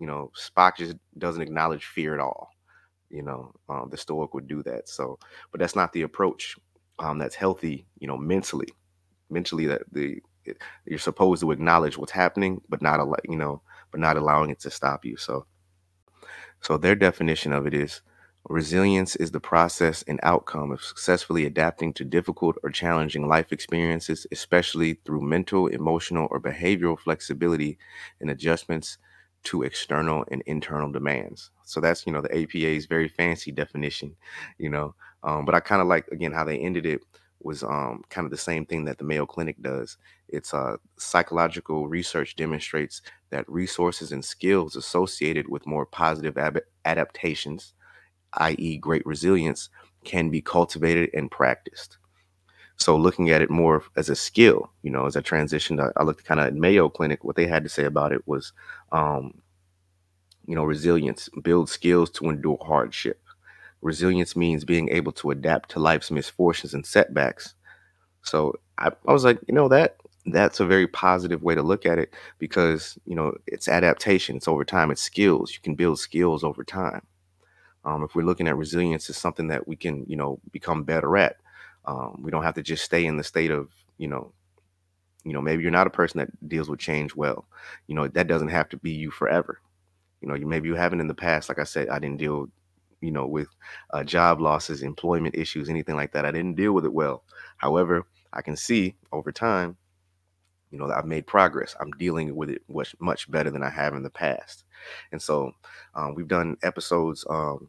you 0.00 0.06
know, 0.06 0.32
Spock 0.38 0.76
just 0.78 0.96
doesn't 1.18 1.42
acknowledge 1.42 1.86
fear 1.86 2.14
at 2.14 2.20
all. 2.20 2.50
You 3.10 3.22
know, 3.24 3.54
um, 3.68 3.88
the 3.90 3.98
stoic 3.98 4.34
would 4.34 4.48
do 4.48 4.62
that. 4.64 4.88
So, 4.88 5.18
but 5.52 5.60
that's 5.60 5.76
not 5.76 5.92
the 5.92 6.02
approach 6.02 6.56
um, 7.00 7.18
that's 7.18 7.36
healthy, 7.36 7.86
you 8.00 8.08
know, 8.08 8.18
mentally 8.18 8.68
mentally 9.30 9.66
that 9.66 9.82
the 9.92 10.20
it, 10.44 10.58
you're 10.86 10.98
supposed 10.98 11.42
to 11.42 11.50
acknowledge 11.50 11.98
what's 11.98 12.12
happening, 12.12 12.60
but 12.68 12.82
not 12.82 13.00
allow 13.00 13.16
you 13.28 13.36
know, 13.36 13.62
but 13.90 14.00
not 14.00 14.16
allowing 14.16 14.50
it 14.50 14.60
to 14.60 14.70
stop 14.70 15.04
you. 15.04 15.16
So, 15.16 15.46
so 16.60 16.76
their 16.76 16.94
definition 16.94 17.52
of 17.52 17.66
it 17.66 17.74
is 17.74 18.00
resilience 18.48 19.14
is 19.16 19.30
the 19.30 19.40
process 19.40 20.02
and 20.08 20.18
outcome 20.22 20.70
of 20.70 20.82
successfully 20.82 21.44
adapting 21.44 21.92
to 21.92 22.04
difficult 22.04 22.56
or 22.62 22.70
challenging 22.70 23.28
life 23.28 23.52
experiences, 23.52 24.26
especially 24.32 24.94
through 25.04 25.20
mental, 25.20 25.66
emotional, 25.66 26.28
or 26.30 26.40
behavioral 26.40 26.98
flexibility 26.98 27.78
and 28.20 28.30
adjustments 28.30 28.98
to 29.44 29.62
external 29.62 30.24
and 30.30 30.42
internal 30.46 30.90
demands. 30.90 31.50
So 31.64 31.80
that's 31.80 32.06
you 32.06 32.12
know 32.12 32.22
the 32.22 32.34
APA's 32.34 32.86
very 32.86 33.08
fancy 33.08 33.52
definition, 33.52 34.16
you 34.58 34.70
know. 34.70 34.94
Um, 35.22 35.44
but 35.44 35.54
I 35.54 35.60
kind 35.60 35.82
of 35.82 35.88
like 35.88 36.06
again 36.08 36.32
how 36.32 36.44
they 36.44 36.58
ended 36.58 36.86
it 36.86 37.02
was 37.40 37.62
um, 37.62 38.02
kind 38.10 38.24
of 38.24 38.30
the 38.30 38.36
same 38.36 38.66
thing 38.66 38.84
that 38.84 38.98
the 38.98 39.04
Mayo 39.04 39.26
Clinic 39.26 39.60
does. 39.62 39.96
It's 40.28 40.52
uh, 40.52 40.76
psychological 40.98 41.88
research 41.88 42.36
demonstrates 42.36 43.02
that 43.30 43.48
resources 43.48 44.12
and 44.12 44.24
skills 44.24 44.76
associated 44.76 45.48
with 45.48 45.66
more 45.66 45.86
positive 45.86 46.36
ab- 46.38 46.60
adaptations, 46.84 47.74
i.e., 48.34 48.78
great 48.78 49.06
resilience, 49.06 49.70
can 50.04 50.30
be 50.30 50.40
cultivated 50.40 51.10
and 51.14 51.30
practiced. 51.30 51.98
So 52.76 52.96
looking 52.96 53.30
at 53.30 53.42
it 53.42 53.50
more 53.50 53.82
as 53.96 54.08
a 54.08 54.16
skill, 54.16 54.70
you 54.82 54.90
know, 54.90 55.06
as 55.06 55.16
I 55.16 55.20
transitioned, 55.20 55.92
I, 55.96 56.02
looked 56.04 56.24
kind 56.24 56.40
of 56.40 56.46
at 56.46 56.54
Mayo 56.54 56.88
Clinic. 56.88 57.24
What 57.24 57.36
they 57.36 57.46
had 57.46 57.64
to 57.64 57.68
say 57.68 57.84
about 57.84 58.12
it 58.12 58.26
was, 58.26 58.52
um, 58.92 59.42
you 60.46 60.54
know, 60.54 60.64
resilience, 60.64 61.28
build 61.42 61.68
skills 61.68 62.10
to 62.12 62.30
endure 62.30 62.58
hardship. 62.62 63.20
Resilience 63.82 64.36
means 64.36 64.64
being 64.64 64.88
able 64.90 65.12
to 65.12 65.30
adapt 65.30 65.70
to 65.70 65.80
life's 65.80 66.10
misfortunes 66.10 66.74
and 66.74 66.84
setbacks. 66.84 67.54
So 68.22 68.54
I, 68.78 68.90
I 69.06 69.12
was 69.12 69.24
like, 69.24 69.38
you 69.48 69.54
know, 69.54 69.68
that 69.68 69.96
that's 70.26 70.60
a 70.60 70.66
very 70.66 70.86
positive 70.88 71.42
way 71.42 71.54
to 71.54 71.62
look 71.62 71.86
at 71.86 71.98
it 71.98 72.14
because 72.38 72.98
you 73.06 73.14
know 73.14 73.34
it's 73.46 73.68
adaptation, 73.68 74.36
it's 74.36 74.48
over 74.48 74.64
time, 74.64 74.90
it's 74.90 75.02
skills. 75.02 75.52
You 75.54 75.60
can 75.60 75.74
build 75.74 75.98
skills 75.98 76.44
over 76.44 76.64
time. 76.64 77.02
Um, 77.84 78.02
if 78.02 78.14
we're 78.14 78.24
looking 78.24 78.48
at 78.48 78.56
resilience 78.56 79.08
as 79.10 79.16
something 79.16 79.48
that 79.48 79.66
we 79.68 79.76
can, 79.76 80.04
you 80.08 80.16
know, 80.16 80.40
become 80.52 80.84
better 80.84 81.16
at, 81.16 81.36
um, 81.86 82.20
we 82.22 82.30
don't 82.30 82.42
have 82.42 82.54
to 82.56 82.62
just 82.62 82.84
stay 82.84 83.06
in 83.06 83.16
the 83.16 83.24
state 83.24 83.50
of, 83.50 83.70
you 83.98 84.08
know, 84.08 84.32
you 85.24 85.32
know, 85.32 85.40
maybe 85.40 85.62
you're 85.62 85.72
not 85.72 85.86
a 85.86 85.90
person 85.90 86.18
that 86.18 86.48
deals 86.48 86.68
with 86.70 86.80
change 86.80 87.14
well. 87.14 87.46
You 87.86 87.94
know, 87.94 88.08
that 88.08 88.28
doesn't 88.28 88.48
have 88.48 88.68
to 88.70 88.76
be 88.76 88.92
you 88.92 89.10
forever. 89.10 89.60
You 90.20 90.28
know, 90.28 90.34
you 90.34 90.46
maybe 90.46 90.68
you 90.68 90.74
haven't 90.74 91.00
in 91.00 91.08
the 91.08 91.14
past. 91.14 91.48
Like 91.48 91.58
I 91.58 91.64
said, 91.64 91.88
I 91.88 91.98
didn't 91.98 92.18
deal 92.18 92.48
you 93.00 93.10
know, 93.10 93.26
with 93.26 93.48
uh, 93.92 94.04
job 94.04 94.40
losses, 94.40 94.82
employment 94.82 95.34
issues, 95.34 95.68
anything 95.68 95.96
like 95.96 96.12
that. 96.12 96.24
I 96.24 96.30
didn't 96.30 96.56
deal 96.56 96.72
with 96.72 96.84
it 96.84 96.92
well. 96.92 97.24
However, 97.56 98.06
I 98.32 98.42
can 98.42 98.56
see 98.56 98.96
over 99.12 99.32
time, 99.32 99.76
you 100.70 100.78
know, 100.78 100.88
that 100.88 100.98
I've 100.98 101.06
made 101.06 101.26
progress. 101.26 101.74
I'm 101.80 101.90
dealing 101.92 102.34
with 102.34 102.50
it 102.50 102.62
much, 102.68 102.94
much 103.00 103.30
better 103.30 103.50
than 103.50 103.62
I 103.62 103.70
have 103.70 103.94
in 103.94 104.02
the 104.02 104.10
past. 104.10 104.64
And 105.12 105.22
so 105.22 105.52
um, 105.94 106.14
we've 106.14 106.28
done 106.28 106.56
episodes 106.62 107.24
um, 107.30 107.68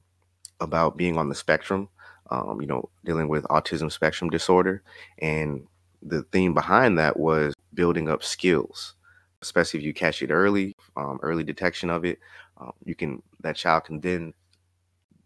about 0.59 0.97
being 0.97 1.17
on 1.17 1.29
the 1.29 1.35
spectrum, 1.35 1.89
um, 2.29 2.59
you 2.59 2.67
know, 2.67 2.89
dealing 3.05 3.29
with 3.29 3.43
autism 3.45 3.91
spectrum 3.91 4.29
disorder. 4.29 4.83
And 5.19 5.65
the 6.01 6.23
theme 6.23 6.53
behind 6.53 6.97
that 6.99 7.17
was 7.17 7.53
building 7.73 8.09
up 8.09 8.23
skills, 8.23 8.95
especially 9.41 9.79
if 9.79 9.85
you 9.85 9.93
catch 9.93 10.21
it 10.21 10.31
early, 10.31 10.75
um, 10.97 11.19
early 11.21 11.43
detection 11.43 11.89
of 11.89 12.03
it. 12.03 12.19
Um, 12.57 12.73
you 12.83 12.95
can, 12.95 13.23
that 13.41 13.55
child 13.55 13.85
can 13.85 14.01
then 14.01 14.33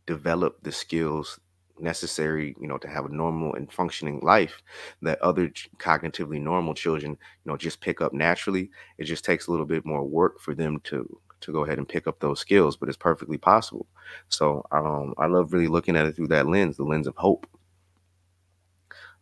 develop 0.05 0.57
the 0.63 0.71
skills 0.71 1.39
necessary 1.79 2.55
you 2.59 2.67
know 2.67 2.77
to 2.77 2.87
have 2.87 3.05
a 3.05 3.09
normal 3.09 3.55
and 3.55 3.71
functioning 3.71 4.19
life 4.21 4.61
that 5.01 5.19
other 5.21 5.49
cognitively 5.79 6.39
normal 6.39 6.73
children 6.73 7.11
you 7.13 7.51
know 7.51 7.57
just 7.57 7.81
pick 7.81 8.01
up 8.01 8.13
naturally. 8.13 8.69
It 8.97 9.05
just 9.05 9.25
takes 9.25 9.47
a 9.47 9.51
little 9.51 9.65
bit 9.65 9.85
more 9.85 10.03
work 10.03 10.39
for 10.39 10.53
them 10.55 10.79
to 10.85 11.19
to 11.41 11.51
go 11.51 11.65
ahead 11.65 11.77
and 11.77 11.89
pick 11.89 12.07
up 12.07 12.19
those 12.19 12.39
skills 12.39 12.77
but 12.77 12.89
it's 12.89 12.97
perfectly 12.97 13.37
possible. 13.37 13.87
So 14.29 14.65
um 14.71 15.13
i 15.17 15.25
love 15.27 15.53
really 15.53 15.67
looking 15.67 15.95
at 15.97 16.05
it 16.05 16.15
through 16.15 16.27
that 16.29 16.47
lens 16.47 16.77
the 16.77 16.83
lens 16.83 17.07
of 17.07 17.15
hope. 17.17 17.47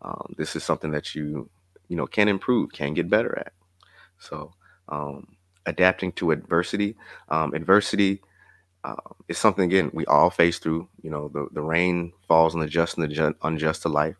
Um, 0.01 0.33
this 0.37 0.55
is 0.55 0.63
something 0.63 0.91
that 0.91 1.13
you 1.15 1.49
you 1.87 1.95
know 1.95 2.07
can 2.07 2.27
improve 2.27 2.71
can 2.71 2.93
get 2.93 3.09
better 3.09 3.37
at. 3.37 3.53
So 4.19 4.53
um 4.89 5.37
adapting 5.65 6.11
to 6.13 6.31
adversity 6.31 6.95
um 7.29 7.53
adversity 7.53 8.21
uh, 8.83 8.95
it's 9.27 9.39
something 9.39 9.65
again 9.65 9.91
we 9.93 10.05
all 10.05 10.29
face 10.29 10.59
through. 10.59 10.87
You 11.01 11.11
know, 11.11 11.29
the 11.29 11.47
the 11.51 11.61
rain 11.61 12.13
falls 12.27 12.55
on 12.55 12.61
the 12.61 12.67
just 12.67 12.97
and 12.97 13.03
the 13.03 13.13
ju- 13.13 13.35
unjust 13.43 13.85
alike. 13.85 14.15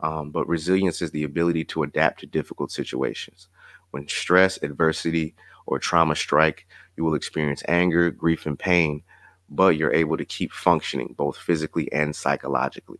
Um, 0.00 0.30
but 0.30 0.48
resilience 0.48 1.00
is 1.02 1.10
the 1.12 1.24
ability 1.24 1.64
to 1.66 1.82
adapt 1.82 2.20
to 2.20 2.26
difficult 2.26 2.70
situations. 2.70 3.48
When 3.90 4.06
stress, 4.08 4.58
adversity, 4.62 5.34
or 5.66 5.78
trauma 5.78 6.14
strike, 6.16 6.66
you 6.96 7.04
will 7.04 7.14
experience 7.14 7.62
anger, 7.68 8.10
grief, 8.10 8.44
and 8.46 8.58
pain, 8.58 9.02
but 9.48 9.76
you're 9.76 9.92
able 9.94 10.16
to 10.16 10.24
keep 10.24 10.52
functioning 10.52 11.14
both 11.16 11.36
physically 11.38 11.90
and 11.92 12.14
psychologically. 12.14 12.98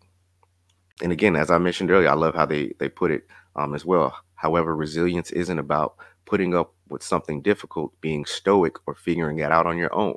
And 1.02 1.12
again, 1.12 1.36
as 1.36 1.50
I 1.50 1.58
mentioned 1.58 1.90
earlier, 1.90 2.08
I 2.08 2.14
love 2.14 2.34
how 2.34 2.46
they 2.46 2.72
they 2.78 2.88
put 2.88 3.10
it 3.10 3.26
um, 3.56 3.74
as 3.74 3.84
well. 3.84 4.16
However, 4.34 4.74
resilience 4.76 5.30
isn't 5.32 5.58
about 5.58 5.96
putting 6.24 6.54
up 6.54 6.74
with 6.88 7.02
something 7.02 7.42
difficult, 7.42 7.98
being 8.00 8.24
stoic, 8.24 8.76
or 8.86 8.94
figuring 8.94 9.38
it 9.38 9.50
out 9.52 9.66
on 9.66 9.76
your 9.78 9.94
own. 9.94 10.16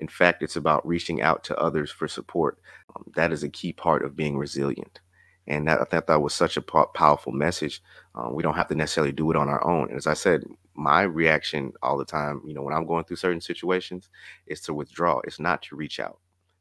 In 0.00 0.08
fact, 0.08 0.42
it's 0.42 0.56
about 0.56 0.86
reaching 0.86 1.22
out 1.22 1.44
to 1.44 1.58
others 1.58 1.90
for 1.90 2.08
support. 2.08 2.58
Um, 2.96 3.04
that 3.16 3.32
is 3.32 3.42
a 3.44 3.48
key 3.48 3.72
part 3.72 4.04
of 4.04 4.16
being 4.16 4.36
resilient. 4.38 5.00
And 5.46 5.68
that, 5.68 5.80
I 5.80 5.84
thought 5.84 6.06
that 6.06 6.22
was 6.22 6.34
such 6.34 6.56
a 6.56 6.62
powerful 6.62 7.32
message. 7.32 7.82
Um, 8.14 8.34
we 8.34 8.42
don't 8.42 8.56
have 8.56 8.68
to 8.68 8.74
necessarily 8.74 9.12
do 9.12 9.30
it 9.30 9.36
on 9.36 9.48
our 9.48 9.64
own. 9.66 9.88
And 9.88 9.96
as 9.96 10.06
I 10.06 10.14
said, 10.14 10.44
my 10.74 11.02
reaction 11.02 11.72
all 11.82 11.98
the 11.98 12.04
time, 12.04 12.42
you 12.46 12.54
know, 12.54 12.62
when 12.62 12.74
I'm 12.74 12.86
going 12.86 13.04
through 13.04 13.16
certain 13.16 13.40
situations, 13.40 14.08
is 14.46 14.60
to 14.62 14.74
withdraw. 14.74 15.20
It's 15.24 15.40
not 15.40 15.62
to 15.62 15.76
reach 15.76 16.00
out. 16.00 16.18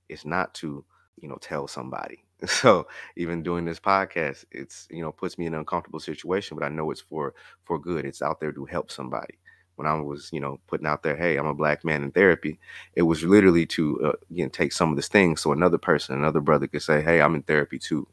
It's 0.10 0.25
not 0.25 0.54
to, 0.56 0.84
you 1.21 1.30
know, 1.30 1.38
tell 1.41 1.67
somebody. 1.67 2.25
So 2.47 2.88
even 3.17 3.43
doing 3.43 3.65
this 3.65 3.82
podcast, 3.82 4.45
it's 4.52 4.88
you 4.89 5.02
know 5.02 5.12
puts 5.12 5.38
me 5.38 5.45
in 5.45 5.54
an 5.54 5.60
uncomfortable 5.60 5.99
situation, 5.99 6.58
but 6.58 6.65
I 6.65 6.69
know 6.69 6.89
it's 6.89 7.02
for 7.02 7.34
for 7.65 7.78
good. 7.78 8.06
It's 8.06 8.21
out 8.21 8.39
there 8.39 8.54
to 8.54 8.63
help 8.63 8.91
somebody 8.91 9.38
when 9.80 9.88
I 9.88 9.94
was, 9.94 10.30
you 10.34 10.42
know, 10.42 10.60
putting 10.68 10.86
out 10.86 11.04
there, 11.04 11.15
hey, 11.15 11.38
I'm 11.38 11.46
a 11.46 11.54
black 11.54 11.86
man 11.86 12.04
in 12.04 12.12
therapy, 12.12 12.60
it 12.96 13.04
was 13.04 13.24
literally 13.24 13.65
to 13.68 14.08
uh, 14.08 14.12
again 14.30 14.50
take 14.50 14.74
some 14.74 14.89
of 14.89 14.98
this 14.98 15.08
thing 15.08 15.38
so 15.38 15.54
another 15.54 15.78
person, 15.78 16.15
another 16.15 16.42
brother 16.42 16.68
could 16.68 16.82
say, 16.82 17.02
hey, 17.02 17.22
I'm 17.22 17.34
in 17.34 17.44
therapy 17.44 17.80
too. 17.80 18.06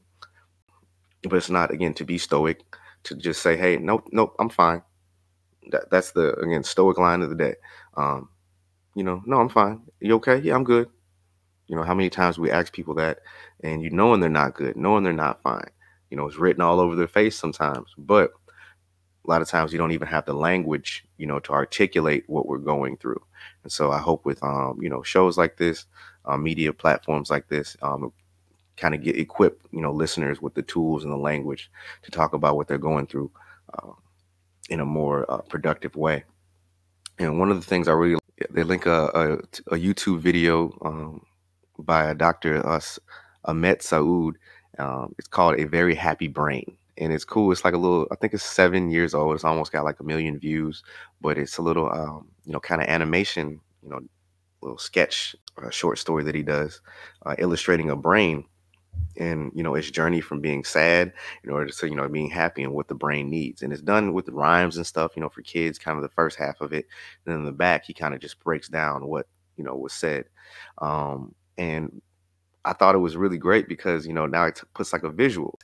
But 1.24 1.35
it's 1.35 1.50
not 1.50 1.72
again 1.72 1.92
to 1.94 2.05
be 2.05 2.18
stoic, 2.18 2.62
to 3.02 3.16
just 3.16 3.42
say, 3.42 3.57
hey, 3.57 3.79
nope, 3.79 4.09
nope, 4.12 4.37
I'm 4.38 4.48
fine. 4.48 4.81
That, 5.72 5.90
that's 5.90 6.12
the 6.12 6.35
again 6.37 6.62
stoic 6.62 6.98
line 6.98 7.20
of 7.22 7.31
the 7.31 7.35
day. 7.35 7.57
Um, 7.96 8.29
you 8.94 9.02
know, 9.02 9.20
no, 9.26 9.40
I'm 9.40 9.48
fine. 9.48 9.83
You 9.98 10.14
okay? 10.14 10.38
Yeah, 10.38 10.55
I'm 10.55 10.62
good. 10.62 10.88
You 11.66 11.74
know, 11.74 11.83
how 11.83 11.94
many 11.94 12.11
times 12.11 12.38
we 12.38 12.48
ask 12.48 12.72
people 12.72 12.94
that, 12.94 13.18
and 13.64 13.83
you 13.83 13.90
knowing 13.90 14.20
they're 14.20 14.31
not 14.31 14.55
good, 14.55 14.76
knowing 14.76 15.02
they're 15.02 15.12
not 15.12 15.42
fine. 15.42 15.68
You 16.11 16.16
know, 16.16 16.29
it's 16.29 16.38
written 16.38 16.62
all 16.62 16.79
over 16.79 16.94
their 16.94 17.09
face 17.09 17.37
sometimes, 17.37 17.92
but 17.98 18.31
a 19.26 19.30
lot 19.30 19.42
of 19.42 19.48
times 19.48 19.72
you 19.72 19.78
don't 19.78 19.92
even 19.92 20.08
have 20.08 20.24
the 20.24 20.32
language, 20.34 21.04
you 21.18 21.26
know, 21.26 21.40
to 21.40 21.52
articulate 21.52 22.24
what 22.26 22.46
we're 22.46 22.58
going 22.58 22.96
through. 22.96 23.22
And 23.62 23.72
so 23.72 23.90
I 23.90 23.98
hope 23.98 24.24
with, 24.24 24.42
um, 24.42 24.78
you 24.80 24.88
know, 24.88 25.02
shows 25.02 25.36
like 25.36 25.56
this, 25.56 25.86
uh, 26.24 26.36
media 26.36 26.72
platforms 26.72 27.30
like 27.30 27.48
this, 27.48 27.76
um, 27.82 28.12
kind 28.76 28.94
of 28.94 29.02
get 29.02 29.16
equip, 29.16 29.60
you 29.72 29.80
know, 29.80 29.92
listeners 29.92 30.40
with 30.40 30.54
the 30.54 30.62
tools 30.62 31.02
and 31.02 31.12
the 31.12 31.16
language 31.16 31.70
to 32.02 32.10
talk 32.10 32.32
about 32.32 32.56
what 32.56 32.68
they're 32.68 32.78
going 32.78 33.06
through 33.06 33.30
uh, 33.74 33.92
in 34.68 34.80
a 34.80 34.84
more 34.84 35.30
uh, 35.30 35.38
productive 35.38 35.96
way. 35.96 36.24
And 37.18 37.38
one 37.38 37.50
of 37.50 37.56
the 37.56 37.66
things 37.66 37.88
I 37.88 37.92
really, 37.92 38.18
they 38.50 38.62
link 38.62 38.86
a, 38.86 39.06
a, 39.14 39.32
a 39.74 39.78
YouTube 39.78 40.20
video 40.20 40.76
um, 40.82 41.24
by 41.78 42.10
a 42.10 42.14
Dr. 42.14 42.66
us 42.66 42.98
Amit 43.46 43.78
Sood. 43.78 44.34
Um, 44.78 45.14
it's 45.18 45.28
called 45.28 45.58
A 45.58 45.64
Very 45.64 45.94
Happy 45.94 46.28
Brain 46.28 46.76
and 46.98 47.12
it's 47.12 47.24
cool. 47.24 47.52
It's 47.52 47.64
like 47.64 47.74
a 47.74 47.78
little, 47.78 48.06
I 48.11 48.16
think 48.16 48.35
it's 48.35 48.44
seven 48.44 48.90
years 48.90 49.14
old. 49.14 49.35
It's 49.35 49.44
almost 49.44 49.72
got 49.72 49.85
like 49.85 50.00
a 50.00 50.04
million 50.04 50.38
views, 50.38 50.82
but 51.20 51.38
it's 51.38 51.59
a 51.59 51.62
little, 51.62 51.90
um, 51.92 52.28
you 52.44 52.52
know, 52.52 52.61
kind 52.61 52.80
of 52.82 52.88
animation, 52.88 53.61
you 53.82 53.90
know, 53.90 54.00
little 54.62 54.78
sketch, 54.78 55.37
a 55.62 55.70
short 55.72 55.98
story 55.98 56.24
that 56.24 56.35
he 56.35 56.42
does, 56.42 56.80
uh, 57.26 57.35
illustrating 57.38 57.90
a 57.90 57.96
brain 57.96 58.44
and 59.18 59.50
you 59.54 59.62
know 59.62 59.74
its 59.74 59.90
journey 59.90 60.20
from 60.20 60.40
being 60.40 60.64
sad 60.64 61.12
in 61.44 61.50
order 61.50 61.70
to 61.70 61.88
you 61.88 61.94
know 61.94 62.09
being 62.09 62.30
happy 62.30 62.62
and 62.62 62.72
what 62.72 62.88
the 62.88 62.94
brain 62.94 63.30
needs 63.30 63.62
and 63.62 63.72
it's 63.72 63.82
done 63.82 64.12
with 64.12 64.28
rhymes 64.28 64.76
and 64.76 64.87
stuff 64.87 65.12
you 65.16 65.22
know 65.22 65.28
for 65.28 65.42
kids 65.42 65.78
kind 65.78 65.96
of 65.96 66.02
the 66.02 66.09
first 66.11 66.38
half 66.38 66.61
of 66.61 66.72
it 66.72 66.87
and 67.24 67.32
then 67.32 67.40
in 67.40 67.44
the 67.44 67.52
back 67.52 67.85
he 67.85 67.94
kind 67.94 68.14
of 68.14 68.20
just 68.20 68.38
breaks 68.40 68.68
down 68.68 69.06
what 69.06 69.26
you 69.56 69.64
know 69.64 69.74
was 69.74 69.92
said 69.92 70.26
um 70.78 71.35
and 71.56 72.00
i 72.64 72.72
thought 72.72 72.94
it 72.94 72.98
was 72.98 73.16
really 73.16 73.38
great 73.38 73.68
because 73.68 74.06
you 74.06 74.12
know 74.12 74.26
now 74.26 74.44
it 74.44 74.61
puts 74.74 74.92
like 74.92 75.02
a 75.02 75.11
visual 75.11 75.59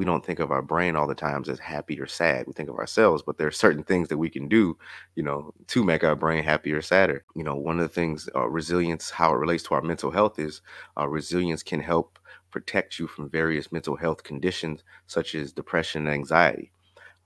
we 0.00 0.06
don't 0.06 0.24
think 0.24 0.40
of 0.40 0.50
our 0.50 0.62
brain 0.62 0.96
all 0.96 1.06
the 1.06 1.14
times 1.14 1.48
as 1.48 1.58
happy 1.60 2.00
or 2.00 2.06
sad. 2.06 2.46
We 2.46 2.54
think 2.54 2.70
of 2.70 2.76
ourselves, 2.78 3.22
but 3.22 3.38
there 3.38 3.46
are 3.48 3.52
certain 3.52 3.84
things 3.84 4.08
that 4.08 4.18
we 4.18 4.30
can 4.30 4.48
do, 4.48 4.78
you 5.14 5.22
know, 5.22 5.52
to 5.68 5.84
make 5.84 6.04
our 6.04 6.16
brain 6.16 6.42
happier 6.44 6.78
or 6.78 6.82
sadder. 6.82 7.24
You 7.36 7.44
know, 7.44 7.56
one 7.56 7.78
of 7.78 7.82
the 7.82 7.94
things, 7.94 8.28
uh, 8.34 8.48
resilience, 8.48 9.10
how 9.10 9.32
it 9.34 9.38
relates 9.38 9.64
to 9.64 9.74
our 9.74 9.82
mental 9.82 10.10
health 10.10 10.38
is 10.38 10.62
uh, 10.98 11.08
resilience 11.08 11.62
can 11.62 11.80
help 11.80 12.18
protect 12.50 12.98
you 12.98 13.06
from 13.06 13.30
various 13.30 13.72
mental 13.72 13.96
health 13.96 14.24
conditions 14.24 14.82
such 15.06 15.34
as 15.34 15.52
depression 15.52 16.06
and 16.06 16.14
anxiety. 16.14 16.72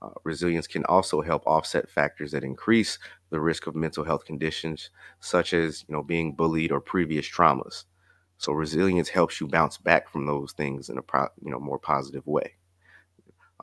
Uh, 0.01 0.09
resilience 0.23 0.67
can 0.67 0.85
also 0.85 1.21
help 1.21 1.43
offset 1.47 1.89
factors 1.89 2.31
that 2.31 2.43
increase 2.43 2.99
the 3.31 3.41
risk 3.41 3.67
of 3.67 3.75
mental 3.75 4.03
health 4.05 4.25
conditions, 4.25 4.89
such 5.19 5.53
as 5.53 5.85
you 5.87 5.93
know 5.93 6.03
being 6.03 6.33
bullied 6.35 6.71
or 6.71 6.81
previous 6.81 7.27
traumas. 7.27 7.85
So 8.37 8.53
resilience 8.53 9.09
helps 9.09 9.41
you 9.41 9.47
bounce 9.47 9.77
back 9.77 10.09
from 10.09 10.25
those 10.25 10.53
things 10.53 10.89
in 10.89 10.97
a 10.97 11.03
pro- 11.03 11.29
you 11.43 11.51
know 11.51 11.59
more 11.59 11.79
positive 11.79 12.27
way. 12.27 12.55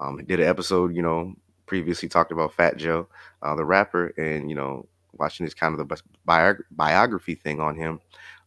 Um, 0.01 0.19
did 0.25 0.41
an 0.41 0.47
episode, 0.49 0.95
you 0.95 1.03
know, 1.03 1.35
previously 1.67 2.09
talked 2.09 2.33
about 2.33 2.53
Fat 2.55 2.77
Joe, 2.77 3.09
uh, 3.43 3.55
the 3.55 3.65
rapper, 3.65 4.09
and 4.19 4.49
you 4.51 4.57
know, 4.57 4.87
watching 5.13 5.45
this 5.47 5.55
kind 5.55 5.79
of 5.79 5.87
the 5.89 5.97
biog- 6.27 6.63
biography 6.71 7.35
thing 7.35 7.61
on 7.61 7.77
him. 7.77 8.01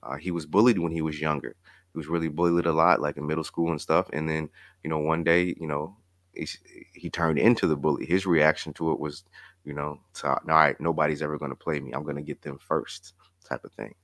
Uh, 0.03 0.15
he 0.15 0.31
was 0.31 0.45
bullied 0.45 0.79
when 0.79 0.91
he 0.91 1.01
was 1.01 1.19
younger. 1.21 1.55
He 1.93 1.97
was 1.97 2.07
really 2.07 2.27
bullied 2.29 2.65
a 2.65 2.73
lot, 2.73 3.01
like 3.01 3.17
in 3.17 3.25
middle 3.27 3.43
school 3.43 3.71
and 3.71 3.81
stuff. 3.81 4.07
And 4.13 4.29
then, 4.29 4.49
you 4.83 4.89
know, 4.89 4.99
one 4.99 5.23
day, 5.23 5.55
you 5.59 5.67
know, 5.67 5.95
he, 6.33 6.47
he 6.93 7.09
turned 7.09 7.39
into 7.39 7.67
the 7.67 7.75
bully. 7.77 8.05
His 8.05 8.25
reaction 8.25 8.73
to 8.73 8.91
it 8.91 8.99
was, 8.99 9.23
you 9.63 9.73
know, 9.73 9.99
to, 10.15 10.27
all 10.29 10.39
right, 10.47 10.79
nobody's 10.79 11.21
ever 11.21 11.37
going 11.37 11.51
to 11.51 11.55
play 11.55 11.79
me. 11.79 11.91
I'm 11.93 12.03
going 12.03 12.17
to 12.17 12.21
get 12.21 12.41
them 12.41 12.57
first, 12.59 13.13
type 13.47 13.63
of 13.63 13.71
thing. 13.73 13.95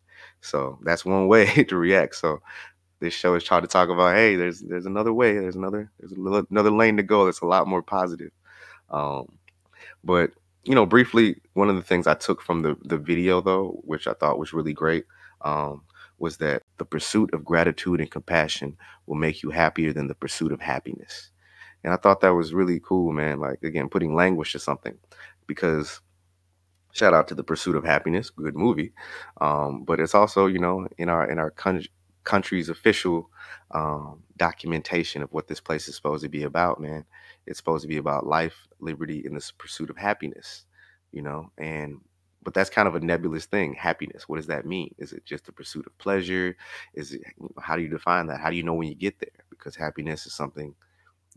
So 0.41 0.79
that's 0.83 1.05
one 1.05 1.27
way 1.29 1.45
to 1.63 1.77
react. 1.77 2.15
So 2.15 2.41
this 3.01 3.13
show 3.13 3.35
is 3.35 3.43
trying 3.43 3.63
to 3.63 3.67
talk 3.67 3.89
about, 3.89 4.15
hey, 4.15 4.35
there's 4.37 4.61
there's 4.61 4.85
another 4.85 5.11
way, 5.11 5.33
there's 5.33 5.57
another 5.57 5.91
there's 5.99 6.17
little, 6.17 6.45
another 6.49 6.71
lane 6.71 6.97
to 6.97 7.03
go. 7.03 7.25
That's 7.25 7.41
a 7.41 7.45
lot 7.47 7.67
more 7.67 7.81
positive. 7.81 8.31
Um, 8.89 9.37
but 10.03 10.31
you 10.63 10.75
know, 10.75 10.85
briefly, 10.85 11.41
one 11.53 11.69
of 11.69 11.75
the 11.75 11.81
things 11.81 12.07
I 12.07 12.13
took 12.13 12.41
from 12.41 12.61
the 12.61 12.77
the 12.83 12.97
video 12.97 13.41
though, 13.41 13.81
which 13.83 14.07
I 14.07 14.13
thought 14.13 14.39
was 14.39 14.53
really 14.53 14.73
great, 14.73 15.05
um, 15.41 15.81
was 16.19 16.37
that 16.37 16.63
the 16.77 16.85
pursuit 16.85 17.33
of 17.33 17.43
gratitude 17.43 17.99
and 17.99 18.11
compassion 18.11 18.77
will 19.07 19.15
make 19.15 19.43
you 19.43 19.49
happier 19.49 19.91
than 19.91 20.07
the 20.07 20.15
pursuit 20.15 20.51
of 20.51 20.61
happiness. 20.61 21.31
And 21.83 21.93
I 21.93 21.97
thought 21.97 22.21
that 22.21 22.35
was 22.35 22.53
really 22.53 22.79
cool, 22.79 23.11
man. 23.11 23.39
Like 23.39 23.63
again, 23.63 23.89
putting 23.89 24.15
language 24.15 24.51
to 24.53 24.59
something, 24.59 24.97
because 25.47 26.01
shout 26.93 27.15
out 27.15 27.27
to 27.29 27.35
the 27.35 27.43
pursuit 27.43 27.75
of 27.75 27.83
happiness, 27.83 28.29
good 28.29 28.55
movie. 28.55 28.93
Um, 29.39 29.83
but 29.85 29.99
it's 29.99 30.13
also, 30.13 30.45
you 30.45 30.59
know, 30.59 30.87
in 30.99 31.09
our 31.09 31.29
in 31.29 31.39
our 31.39 31.49
country 31.49 31.89
country's 32.23 32.69
official 32.69 33.29
um, 33.71 34.23
documentation 34.37 35.23
of 35.23 35.31
what 35.31 35.47
this 35.47 35.59
place 35.59 35.87
is 35.87 35.95
supposed 35.95 36.23
to 36.23 36.29
be 36.29 36.43
about, 36.43 36.79
man. 36.81 37.05
It's 37.45 37.57
supposed 37.57 37.81
to 37.83 37.87
be 37.87 37.97
about 37.97 38.27
life, 38.27 38.67
liberty, 38.79 39.23
and 39.25 39.35
the 39.35 39.51
pursuit 39.57 39.89
of 39.89 39.97
happiness, 39.97 40.65
you 41.11 41.21
know. 41.21 41.51
And 41.57 41.99
but 42.43 42.53
that's 42.53 42.69
kind 42.69 42.87
of 42.87 42.95
a 42.95 42.99
nebulous 42.99 43.45
thing. 43.45 43.73
Happiness. 43.75 44.27
What 44.27 44.37
does 44.37 44.47
that 44.47 44.65
mean? 44.65 44.93
Is 44.97 45.13
it 45.13 45.25
just 45.25 45.45
the 45.45 45.51
pursuit 45.51 45.85
of 45.85 45.97
pleasure? 45.97 46.55
Is 46.93 47.13
it 47.13 47.21
how 47.59 47.75
do 47.75 47.81
you 47.81 47.89
define 47.89 48.27
that? 48.27 48.39
How 48.39 48.49
do 48.49 48.55
you 48.55 48.63
know 48.63 48.73
when 48.73 48.87
you 48.87 48.95
get 48.95 49.19
there? 49.19 49.45
Because 49.49 49.75
happiness 49.75 50.25
is 50.25 50.33
something 50.33 50.75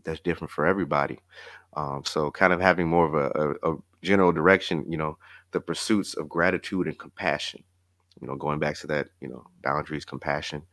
that's 0.03 0.19
different 0.19 0.51
for 0.51 0.65
everybody. 0.65 1.19
Um, 1.75 2.03
so 2.05 2.31
kind 2.31 2.53
of 2.53 2.61
having 2.61 2.87
more 2.87 3.05
of 3.05 3.13
a, 3.13 3.57
a, 3.63 3.73
a 3.73 3.77
general 4.01 4.31
direction, 4.31 4.85
you 4.89 4.97
know, 4.97 5.17
the 5.51 5.59
pursuits 5.59 6.13
of 6.15 6.29
gratitude 6.29 6.87
and 6.87 6.97
compassion 6.97 7.63
you 8.21 8.27
know, 8.27 8.35
going 8.35 8.59
back 8.59 8.77
to 8.77 8.87
that, 8.87 9.07
you 9.21 9.27
know, 9.27 9.45
boundaries, 9.63 10.05
compassion. 10.05 10.63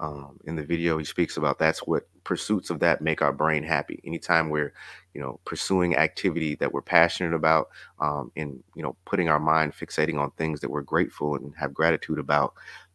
Um, 0.00 0.38
in 0.46 0.56
the 0.56 0.62
video, 0.64 0.98
he 0.98 1.04
speaks 1.04 1.36
about 1.36 1.58
that's 1.58 1.80
what 1.80 2.08
pursuits 2.24 2.70
of 2.70 2.80
that 2.80 3.00
make 3.00 3.22
our 3.22 3.32
brain 3.32 3.62
happy. 3.62 4.00
Anytime 4.04 4.50
we're, 4.50 4.72
you 5.14 5.20
know, 5.20 5.40
pursuing 5.44 5.96
activity 5.96 6.56
that 6.56 6.72
we're 6.72 6.82
passionate 6.82 7.34
about, 7.34 7.68
um, 8.00 8.32
and 8.36 8.62
you 8.74 8.82
know, 8.82 8.96
putting 9.04 9.28
our 9.28 9.40
mind 9.40 9.72
fixating 9.72 10.18
on 10.18 10.30
things 10.32 10.60
that 10.60 10.70
we're 10.70 10.82
grateful 10.82 11.36
and 11.36 11.54
have 11.56 11.72
gratitude 11.72 12.18
about, 12.18 12.54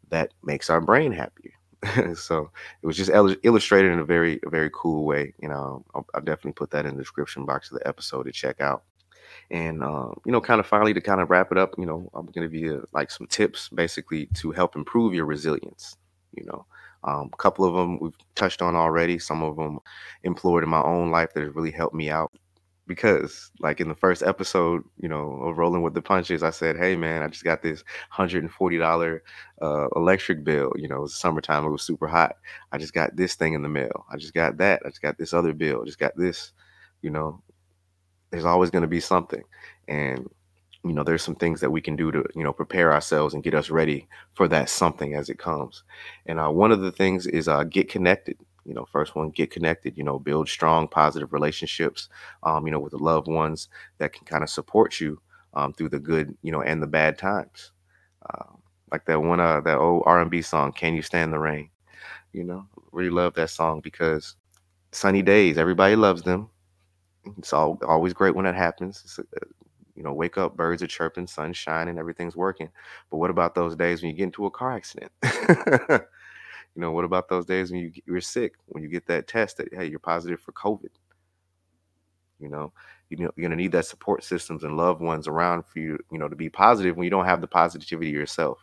that 0.09 0.33
makes 0.43 0.69
our 0.69 0.81
brain 0.81 1.11
happier. 1.11 1.53
so 2.15 2.49
it 2.81 2.87
was 2.87 2.97
just 2.97 3.11
illustrated 3.43 3.91
in 3.91 3.99
a 3.99 4.05
very, 4.05 4.39
very 4.47 4.69
cool 4.73 5.05
way. 5.05 5.33
You 5.41 5.49
know, 5.49 5.85
I'll, 5.95 6.05
I'll 6.13 6.21
definitely 6.21 6.53
put 6.53 6.71
that 6.71 6.85
in 6.85 6.95
the 6.95 7.01
description 7.01 7.45
box 7.45 7.71
of 7.71 7.79
the 7.79 7.87
episode 7.87 8.23
to 8.23 8.31
check 8.31 8.61
out. 8.61 8.83
And 9.49 9.83
um, 9.83 10.15
you 10.25 10.31
know, 10.31 10.41
kind 10.41 10.59
of 10.59 10.67
finally 10.67 10.93
to 10.93 11.01
kind 11.01 11.21
of 11.21 11.29
wrap 11.29 11.51
it 11.51 11.57
up, 11.57 11.73
you 11.77 11.85
know, 11.85 12.09
I'm 12.13 12.25
going 12.25 12.49
to 12.49 12.53
give 12.53 12.55
you 12.55 12.85
like 12.93 13.09
some 13.11 13.27
tips 13.27 13.69
basically 13.69 14.27
to 14.35 14.51
help 14.51 14.75
improve 14.75 15.13
your 15.13 15.25
resilience. 15.25 15.95
You 16.33 16.45
know, 16.45 16.65
um, 17.05 17.29
a 17.33 17.37
couple 17.37 17.63
of 17.65 17.73
them 17.73 17.99
we've 17.99 18.13
touched 18.35 18.61
on 18.61 18.75
already. 18.75 19.19
Some 19.19 19.43
of 19.43 19.55
them 19.55 19.79
employed 20.23 20.63
in 20.63 20.69
my 20.69 20.81
own 20.81 21.11
life 21.11 21.33
that 21.33 21.43
have 21.43 21.55
really 21.55 21.71
helped 21.71 21.95
me 21.95 22.09
out. 22.09 22.31
Because, 22.87 23.51
like 23.59 23.81
in 23.81 23.89
the 23.89 23.95
first 23.95 24.23
episode, 24.23 24.81
you 25.01 25.09
know, 25.09 25.41
of 25.43 25.57
Rolling 25.57 25.81
with 25.81 25.93
the 25.93 26.01
Punches, 26.01 26.41
I 26.41 26.51
said, 26.51 26.77
"Hey, 26.77 26.95
man, 26.95 27.21
I 27.21 27.27
just 27.27 27.43
got 27.43 27.61
this 27.61 27.83
hundred 28.09 28.43
and 28.43 28.51
forty 28.51 28.77
dollar 28.77 29.23
uh, 29.61 29.87
electric 29.95 30.45
bill. 30.45 30.71
You 30.77 30.87
know, 30.87 30.97
it 30.97 31.01
was 31.01 31.15
summertime; 31.15 31.65
it 31.65 31.69
was 31.69 31.83
super 31.83 32.07
hot. 32.07 32.37
I 32.71 32.77
just 32.77 32.93
got 32.93 33.13
this 33.17 33.35
thing 33.35 33.53
in 33.53 33.61
the 33.61 33.67
mail. 33.69 34.05
I 34.09 34.15
just 34.15 34.33
got 34.33 34.57
that. 34.59 34.81
I 34.85 34.89
just 34.89 35.01
got 35.01 35.17
this 35.17 35.33
other 35.33 35.53
bill. 35.53 35.81
I 35.81 35.85
just 35.85 35.99
got 35.99 36.15
this. 36.17 36.53
You 37.01 37.09
know, 37.11 37.43
there's 38.31 38.45
always 38.45 38.69
going 38.69 38.83
to 38.83 38.87
be 38.87 38.99
something. 38.99 39.43
And 39.87 40.29
you 40.83 40.93
know 40.93 41.03
there's 41.03 41.23
some 41.23 41.35
things 41.35 41.59
that 41.61 41.71
we 41.71 41.81
can 41.81 41.95
do 41.95 42.11
to 42.11 42.23
you 42.35 42.43
know 42.43 42.53
prepare 42.53 42.93
ourselves 42.93 43.33
and 43.33 43.43
get 43.43 43.53
us 43.53 43.69
ready 43.69 44.07
for 44.33 44.47
that 44.47 44.69
something 44.69 45.15
as 45.15 45.29
it 45.29 45.37
comes. 45.39 45.83
And 46.25 46.39
uh, 46.39 46.49
one 46.49 46.71
of 46.71 46.81
the 46.81 46.91
things 46.91 47.27
is 47.27 47.47
uh, 47.47 47.63
get 47.63 47.89
connected. 47.89 48.37
You 48.65 48.73
know 48.73 48.85
first 48.85 49.15
one 49.15 49.29
get 49.29 49.51
connected 49.51 49.97
you 49.97 50.03
know 50.03 50.19
build 50.19 50.49
strong 50.49 50.87
positive 50.87 51.33
relationships 51.33 52.09
um, 52.43 52.65
you 52.65 52.71
know 52.71 52.79
with 52.79 52.91
the 52.91 52.97
loved 52.97 53.27
ones 53.27 53.69
that 53.97 54.13
can 54.13 54.25
kind 54.25 54.43
of 54.43 54.49
support 54.49 54.99
you 54.99 55.21
um, 55.53 55.73
through 55.73 55.89
the 55.89 55.99
good 55.99 56.37
you 56.41 56.51
know 56.51 56.61
and 56.61 56.81
the 56.81 56.87
bad 56.87 57.17
times. 57.17 57.71
Uh, 58.29 58.45
like 58.91 59.05
that 59.05 59.21
one 59.21 59.39
uh 59.39 59.61
that 59.61 59.77
old 59.77 60.03
r&b 60.05 60.41
song 60.41 60.71
can 60.71 60.93
you 60.93 61.01
stand 61.01 61.33
the 61.33 61.39
rain? 61.39 61.69
You 62.33 62.43
know 62.43 62.67
really 62.91 63.09
love 63.09 63.33
that 63.35 63.49
song 63.49 63.81
because 63.81 64.35
sunny 64.91 65.21
days 65.21 65.57
everybody 65.57 65.95
loves 65.95 66.23
them 66.23 66.49
it's 67.37 67.53
all, 67.53 67.79
always 67.87 68.13
great 68.13 68.35
when 68.35 68.45
that 68.45 68.55
happens. 68.55 69.19
Uh, 69.19 69.45
you 69.95 70.03
know, 70.03 70.13
wake 70.13 70.37
up, 70.37 70.55
birds 70.55 70.83
are 70.83 70.87
chirping, 70.87 71.27
sunshine, 71.27 71.87
and 71.87 71.97
everything's 71.97 72.35
working. 72.35 72.69
But 73.09 73.17
what 73.17 73.31
about 73.31 73.55
those 73.55 73.75
days 73.75 74.01
when 74.01 74.11
you 74.11 74.17
get 74.17 74.25
into 74.25 74.45
a 74.45 74.51
car 74.51 74.73
accident? 74.73 75.11
you 75.23 75.99
know, 76.75 76.91
what 76.91 77.05
about 77.05 77.29
those 77.29 77.45
days 77.45 77.71
when 77.71 77.81
you, 77.81 77.91
you're 78.05 78.21
sick, 78.21 78.53
when 78.67 78.83
you 78.83 78.89
get 78.89 79.07
that 79.07 79.27
test 79.27 79.57
that, 79.57 79.73
hey, 79.73 79.85
you're 79.87 79.99
positive 79.99 80.39
for 80.39 80.51
COVID? 80.53 80.89
You 82.39 82.49
know, 82.49 82.71
you 83.09 83.17
know, 83.17 83.31
you're 83.35 83.49
gonna 83.49 83.55
need 83.55 83.71
that 83.71 83.85
support 83.85 84.23
systems 84.23 84.63
and 84.63 84.77
loved 84.77 85.01
ones 85.01 85.27
around 85.27 85.65
for 85.65 85.79
you, 85.79 85.97
you 86.11 86.19
know, 86.19 86.27
to 86.27 86.35
be 86.35 86.49
positive 86.49 86.95
when 86.95 87.05
you 87.05 87.09
don't 87.09 87.25
have 87.25 87.41
the 87.41 87.47
positivity 87.47 88.11
yourself. 88.11 88.59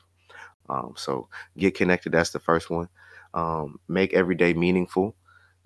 Um, 0.69 0.95
so 0.97 1.29
get 1.59 1.75
connected. 1.77 2.13
That's 2.13 2.31
the 2.31 2.41
first 2.41 2.71
one. 2.71 2.89
Um, 3.35 3.81
make 3.89 4.15
every 4.15 4.37
day 4.37 4.55
meaningful. 4.55 5.17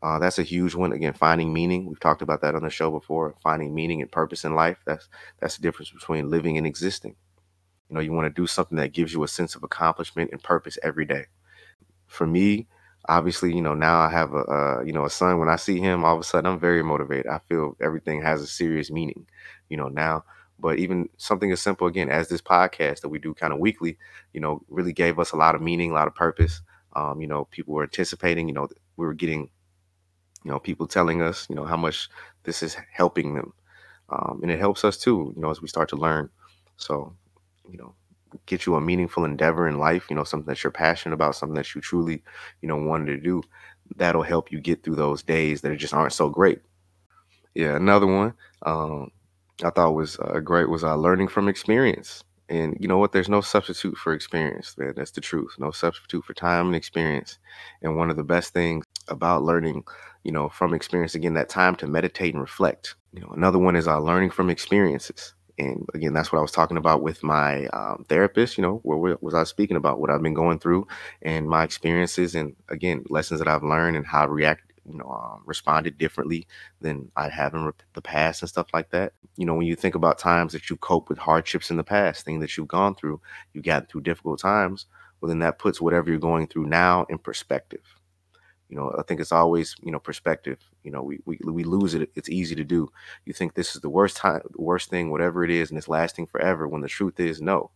Uh, 0.02 0.18
that's 0.18 0.38
a 0.38 0.42
huge 0.44 0.74
one. 0.74 0.92
Again, 0.92 1.12
finding 1.12 1.52
meaning. 1.52 1.86
We've 1.86 1.98
talked 1.98 2.22
about 2.22 2.40
that 2.42 2.54
on 2.54 2.62
the 2.62 2.70
show 2.70 2.90
before. 2.90 3.34
Finding 3.42 3.74
meaning 3.74 4.00
and 4.00 4.10
purpose 4.10 4.44
in 4.44 4.54
life. 4.54 4.78
That's 4.86 5.08
that's 5.40 5.56
the 5.56 5.62
difference 5.62 5.90
between 5.90 6.30
living 6.30 6.56
and 6.56 6.66
existing. 6.66 7.16
You 7.90 7.94
know, 7.94 8.00
you 8.00 8.12
want 8.12 8.26
to 8.34 8.42
do 8.42 8.46
something 8.46 8.78
that 8.78 8.92
gives 8.92 9.12
you 9.12 9.24
a 9.24 9.28
sense 9.28 9.54
of 9.56 9.62
accomplishment 9.64 10.30
and 10.32 10.42
purpose 10.42 10.78
every 10.82 11.06
day. 11.06 11.26
For 12.06 12.26
me, 12.26 12.68
obviously, 13.08 13.54
you 13.54 13.62
know, 13.62 13.74
now 13.74 14.00
I 14.00 14.10
have 14.10 14.34
a 14.34 14.82
you 14.86 14.92
know 14.92 15.04
a 15.06 15.10
son. 15.10 15.38
When 15.38 15.48
I 15.48 15.56
see 15.56 15.80
him, 15.80 16.04
all 16.04 16.14
of 16.14 16.20
a 16.20 16.24
sudden 16.24 16.50
I'm 16.52 16.60
very 16.60 16.82
motivated. 16.82 17.28
I 17.28 17.40
feel 17.48 17.76
everything 17.80 18.22
has 18.22 18.42
a 18.42 18.46
serious 18.46 18.90
meaning. 18.90 19.26
You 19.68 19.76
know, 19.78 19.88
now. 19.88 20.24
But 20.60 20.78
even 20.78 21.08
something 21.18 21.52
as 21.52 21.60
simple 21.60 21.86
again 21.86 22.10
as 22.10 22.28
this 22.28 22.42
podcast 22.42 23.02
that 23.02 23.10
we 23.10 23.18
do 23.20 23.34
kind 23.34 23.52
of 23.52 23.60
weekly, 23.60 23.98
you 24.32 24.40
know, 24.40 24.62
really 24.68 24.92
gave 24.92 25.18
us 25.18 25.32
a 25.32 25.36
lot 25.36 25.54
of 25.54 25.62
meaning, 25.62 25.92
a 25.92 25.94
lot 25.94 26.08
of 26.08 26.14
purpose. 26.16 26.62
Um, 26.94 27.20
you 27.20 27.28
know, 27.28 27.44
people 27.46 27.74
were 27.74 27.84
anticipating. 27.84 28.48
You 28.48 28.54
know, 28.54 28.68
we 28.96 29.06
were 29.06 29.14
getting 29.14 29.50
you 30.44 30.50
know, 30.50 30.58
people 30.58 30.86
telling 30.86 31.22
us, 31.22 31.46
you 31.48 31.56
know, 31.56 31.64
how 31.64 31.76
much 31.76 32.08
this 32.44 32.62
is 32.62 32.76
helping 32.92 33.34
them. 33.34 33.52
Um, 34.10 34.40
and 34.42 34.50
it 34.50 34.58
helps 34.58 34.84
us 34.84 34.96
too, 34.96 35.32
you 35.36 35.42
know, 35.42 35.50
as 35.50 35.60
we 35.60 35.68
start 35.68 35.88
to 35.90 35.96
learn. 35.96 36.30
So, 36.76 37.14
you 37.70 37.78
know, 37.78 37.94
get 38.46 38.66
you 38.66 38.74
a 38.76 38.80
meaningful 38.80 39.24
endeavor 39.24 39.68
in 39.68 39.78
life, 39.78 40.06
you 40.08 40.16
know, 40.16 40.24
something 40.24 40.46
that 40.46 40.62
you're 40.62 40.70
passionate 40.70 41.14
about, 41.14 41.34
something 41.36 41.56
that 41.56 41.74
you 41.74 41.80
truly, 41.80 42.22
you 42.62 42.68
know, 42.68 42.76
wanted 42.76 43.06
to 43.06 43.20
do. 43.20 43.42
That'll 43.96 44.22
help 44.22 44.52
you 44.52 44.60
get 44.60 44.82
through 44.82 44.96
those 44.96 45.22
days 45.22 45.60
that 45.62 45.76
just 45.76 45.94
aren't 45.94 46.12
so 46.12 46.28
great. 46.28 46.60
Yeah, 47.54 47.76
another 47.76 48.06
one 48.06 48.34
um, 48.62 49.10
I 49.64 49.70
thought 49.70 49.94
was 49.94 50.18
uh, 50.20 50.40
great 50.40 50.68
was 50.68 50.84
uh, 50.84 50.96
learning 50.96 51.28
from 51.28 51.48
experience. 51.48 52.22
And 52.48 52.76
you 52.80 52.88
know 52.88 52.98
what? 52.98 53.12
There's 53.12 53.28
no 53.28 53.42
substitute 53.42 53.96
for 53.96 54.14
experience, 54.14 54.76
man. 54.78 54.94
That's 54.96 55.10
the 55.10 55.20
truth. 55.20 55.54
No 55.58 55.70
substitute 55.70 56.24
for 56.24 56.32
time 56.32 56.66
and 56.66 56.76
experience. 56.76 57.38
And 57.82 57.96
one 57.96 58.08
of 58.10 58.16
the 58.16 58.24
best 58.24 58.54
things 58.54 58.84
about 59.08 59.42
learning, 59.42 59.84
you 60.24 60.32
know, 60.32 60.48
from 60.48 60.74
experience, 60.74 61.14
again, 61.14 61.34
that 61.34 61.48
time 61.48 61.76
to 61.76 61.86
meditate 61.86 62.34
and 62.34 62.40
reflect. 62.40 62.94
You 63.12 63.22
know, 63.22 63.32
another 63.34 63.58
one 63.58 63.76
is 63.76 63.88
uh, 63.88 63.98
learning 64.00 64.30
from 64.30 64.50
experiences. 64.50 65.34
And 65.58 65.86
again, 65.92 66.12
that's 66.12 66.30
what 66.30 66.38
I 66.38 66.42
was 66.42 66.52
talking 66.52 66.76
about 66.76 67.02
with 67.02 67.24
my 67.24 67.66
um, 67.68 68.04
therapist. 68.08 68.56
You 68.58 68.62
know, 68.62 68.80
where 68.84 69.16
was 69.20 69.34
I 69.34 69.44
speaking 69.44 69.76
about 69.76 70.00
what 70.00 70.10
I've 70.10 70.22
been 70.22 70.34
going 70.34 70.60
through 70.60 70.86
and 71.22 71.48
my 71.48 71.64
experiences, 71.64 72.34
and 72.34 72.54
again, 72.68 73.04
lessons 73.08 73.40
that 73.40 73.48
I've 73.48 73.64
learned 73.64 73.96
and 73.96 74.06
how 74.06 74.22
I 74.22 74.26
react 74.26 74.62
you 74.88 74.96
know 74.98 75.08
um, 75.08 75.42
responded 75.44 75.98
differently 75.98 76.46
than 76.80 77.10
I 77.16 77.28
have 77.28 77.54
in 77.54 77.70
the 77.94 78.02
past 78.02 78.42
and 78.42 78.48
stuff 78.48 78.68
like 78.72 78.90
that. 78.90 79.12
You 79.36 79.46
know, 79.46 79.54
when 79.54 79.66
you 79.66 79.76
think 79.76 79.94
about 79.94 80.18
times 80.18 80.52
that 80.52 80.70
you 80.70 80.76
cope 80.76 81.08
with 81.08 81.18
hardships 81.18 81.70
in 81.70 81.76
the 81.76 81.84
past, 81.84 82.24
things 82.24 82.40
that 82.40 82.56
you've 82.56 82.68
gone 82.68 82.94
through, 82.94 83.20
you 83.52 83.62
got 83.62 83.88
through 83.88 84.02
difficult 84.02 84.40
times. 84.40 84.86
Well, 85.20 85.28
then 85.28 85.40
that 85.40 85.58
puts 85.58 85.80
whatever 85.80 86.10
you're 86.10 86.18
going 86.18 86.46
through 86.46 86.66
now 86.66 87.04
in 87.08 87.18
perspective. 87.18 87.82
You 88.68 88.76
know, 88.76 88.94
I 88.98 89.02
think 89.02 89.20
it's 89.20 89.32
always, 89.32 89.74
you 89.82 89.90
know, 89.90 89.98
perspective. 89.98 90.58
You 90.84 90.90
know, 90.90 91.02
we, 91.02 91.20
we, 91.24 91.38
we 91.44 91.64
lose 91.64 91.94
it. 91.94 92.10
It's 92.14 92.28
easy 92.28 92.54
to 92.54 92.64
do. 92.64 92.88
You 93.24 93.32
think 93.32 93.54
this 93.54 93.74
is 93.74 93.80
the 93.80 93.88
worst 93.90 94.16
time, 94.16 94.42
worst 94.56 94.90
thing, 94.90 95.10
whatever 95.10 95.44
it 95.44 95.50
is, 95.50 95.70
and 95.70 95.78
it's 95.78 95.88
lasting 95.88 96.26
forever. 96.26 96.68
When 96.68 96.82
the 96.82 96.88
truth 96.88 97.18
is, 97.20 97.40
no. 97.40 97.70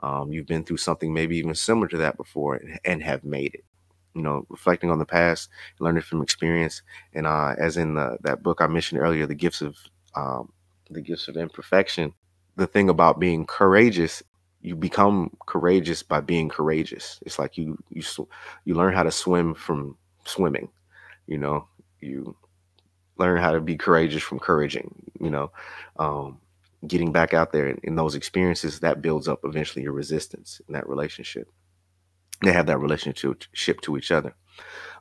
Um, 0.00 0.32
you've 0.32 0.46
been 0.46 0.64
through 0.64 0.76
something 0.76 1.12
maybe 1.12 1.36
even 1.38 1.54
similar 1.54 1.88
to 1.88 1.98
that 1.98 2.16
before 2.16 2.54
and, 2.56 2.78
and 2.84 3.02
have 3.02 3.24
made 3.24 3.54
it. 3.54 3.64
You 4.14 4.22
know, 4.22 4.46
reflecting 4.48 4.90
on 4.90 4.98
the 4.98 5.04
past, 5.04 5.48
learning 5.80 6.02
from 6.02 6.22
experience, 6.22 6.82
and 7.12 7.26
uh, 7.26 7.54
as 7.58 7.76
in 7.76 7.94
the, 7.94 8.18
that 8.22 8.42
book 8.42 8.60
I 8.60 8.66
mentioned 8.66 9.00
earlier, 9.00 9.26
the 9.26 9.34
gifts 9.34 9.60
of 9.60 9.76
um, 10.14 10.52
the 10.90 11.00
gifts 11.00 11.28
of 11.28 11.36
imperfection. 11.36 12.14
The 12.56 12.66
thing 12.66 12.88
about 12.88 13.20
being 13.20 13.46
courageous 13.46 14.22
you 14.60 14.74
become 14.74 15.30
courageous 15.46 16.02
by 16.02 16.20
being 16.20 16.48
courageous. 16.48 17.20
It's 17.24 17.38
like 17.38 17.56
you 17.56 17.78
you 17.90 18.02
you 18.64 18.74
learn 18.74 18.92
how 18.92 19.04
to 19.04 19.10
swim 19.12 19.54
from 19.54 19.96
swimming. 20.28 20.68
You 21.26 21.38
know, 21.38 21.68
you 22.00 22.36
learn 23.18 23.40
how 23.40 23.52
to 23.52 23.60
be 23.60 23.76
courageous 23.76 24.22
from 24.22 24.38
couraging. 24.38 25.10
You 25.20 25.30
know, 25.30 25.52
um, 25.98 26.40
getting 26.86 27.12
back 27.12 27.34
out 27.34 27.52
there 27.52 27.68
in, 27.82 27.96
those 27.96 28.14
experiences 28.14 28.80
that 28.80 29.02
builds 29.02 29.28
up 29.28 29.40
eventually 29.44 29.82
your 29.82 29.92
resistance 29.92 30.60
in 30.68 30.74
that 30.74 30.88
relationship. 30.88 31.48
They 32.44 32.52
have 32.52 32.66
that 32.66 32.78
relationship 32.78 33.80
to 33.80 33.96
each 33.96 34.12
other. 34.12 34.34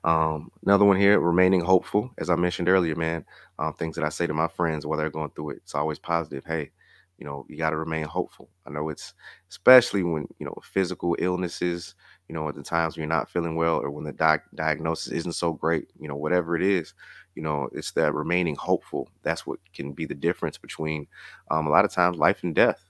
Um, 0.03 0.51
another 0.65 0.85
one 0.85 0.97
here, 0.97 1.19
remaining 1.19 1.61
hopeful. 1.61 2.11
As 2.17 2.29
I 2.29 2.35
mentioned 2.35 2.69
earlier, 2.69 2.95
man, 2.95 3.25
um, 3.59 3.73
things 3.73 3.95
that 3.95 4.05
I 4.05 4.09
say 4.09 4.25
to 4.25 4.33
my 4.33 4.47
friends 4.47 4.85
while 4.85 4.97
they're 4.97 5.09
going 5.09 5.29
through 5.31 5.51
it, 5.51 5.57
it's 5.57 5.75
always 5.75 5.99
positive. 5.99 6.43
Hey, 6.45 6.71
you 7.17 7.25
know, 7.25 7.45
you 7.49 7.57
got 7.57 7.71
to 7.71 7.77
remain 7.77 8.05
hopeful. 8.05 8.49
I 8.65 8.71
know 8.71 8.89
it's 8.89 9.13
especially 9.49 10.03
when, 10.03 10.27
you 10.39 10.45
know, 10.45 10.55
physical 10.63 11.15
illnesses, 11.19 11.95
you 12.27 12.35
know, 12.35 12.47
at 12.49 12.55
the 12.55 12.63
times 12.63 12.95
when 12.95 13.01
you're 13.03 13.15
not 13.17 13.29
feeling 13.29 13.55
well 13.55 13.77
or 13.77 13.89
when 13.89 14.03
the 14.03 14.11
di- 14.13 14.39
diagnosis 14.55 15.11
isn't 15.13 15.33
so 15.33 15.53
great, 15.53 15.87
you 15.99 16.07
know, 16.07 16.15
whatever 16.15 16.55
it 16.55 16.61
is, 16.61 16.93
you 17.35 17.41
know, 17.41 17.69
it's 17.73 17.91
that 17.93 18.13
remaining 18.13 18.55
hopeful. 18.55 19.09
That's 19.23 19.45
what 19.47 19.59
can 19.73 19.93
be 19.93 20.05
the 20.05 20.15
difference 20.15 20.57
between 20.57 21.07
um, 21.51 21.67
a 21.67 21.69
lot 21.69 21.85
of 21.85 21.91
times 21.91 22.17
life 22.17 22.43
and 22.43 22.53
death. 22.55 22.83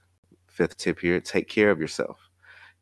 Fifth 0.48 0.76
tip 0.76 0.98
here 1.00 1.20
take 1.20 1.48
care 1.48 1.70
of 1.70 1.80
yourself. 1.80 2.18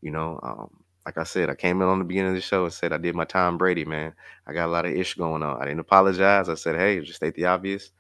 You 0.01 0.11
know, 0.11 0.41
um, 0.43 0.85
like 1.05 1.19
I 1.19 1.25
said, 1.25 1.51
I 1.51 1.55
came 1.55 1.83
in 1.83 1.89
on 1.89 1.99
the 1.99 2.05
beginning 2.05 2.31
of 2.31 2.37
the 2.37 2.41
show 2.41 2.65
and 2.65 2.73
said 2.73 2.93
I 2.93 2.99
did 2.99 3.15
my 3.15 3.25
Tom 3.25 3.59
Brady, 3.59 3.85
man. 3.85 4.15
I 4.47 4.53
got 4.53 4.67
a 4.67 4.73
lot 4.73 4.87
of 4.87 4.93
ish 4.93 5.15
going 5.15 5.43
on. 5.43 5.61
I 5.61 5.65
didn't 5.65 5.81
apologize. 5.81 6.49
I 6.49 6.55
said, 6.55 6.77
hey, 6.77 7.01
just 7.01 7.17
state 7.17 7.35
the 7.35 7.47
obvious. 7.47 7.91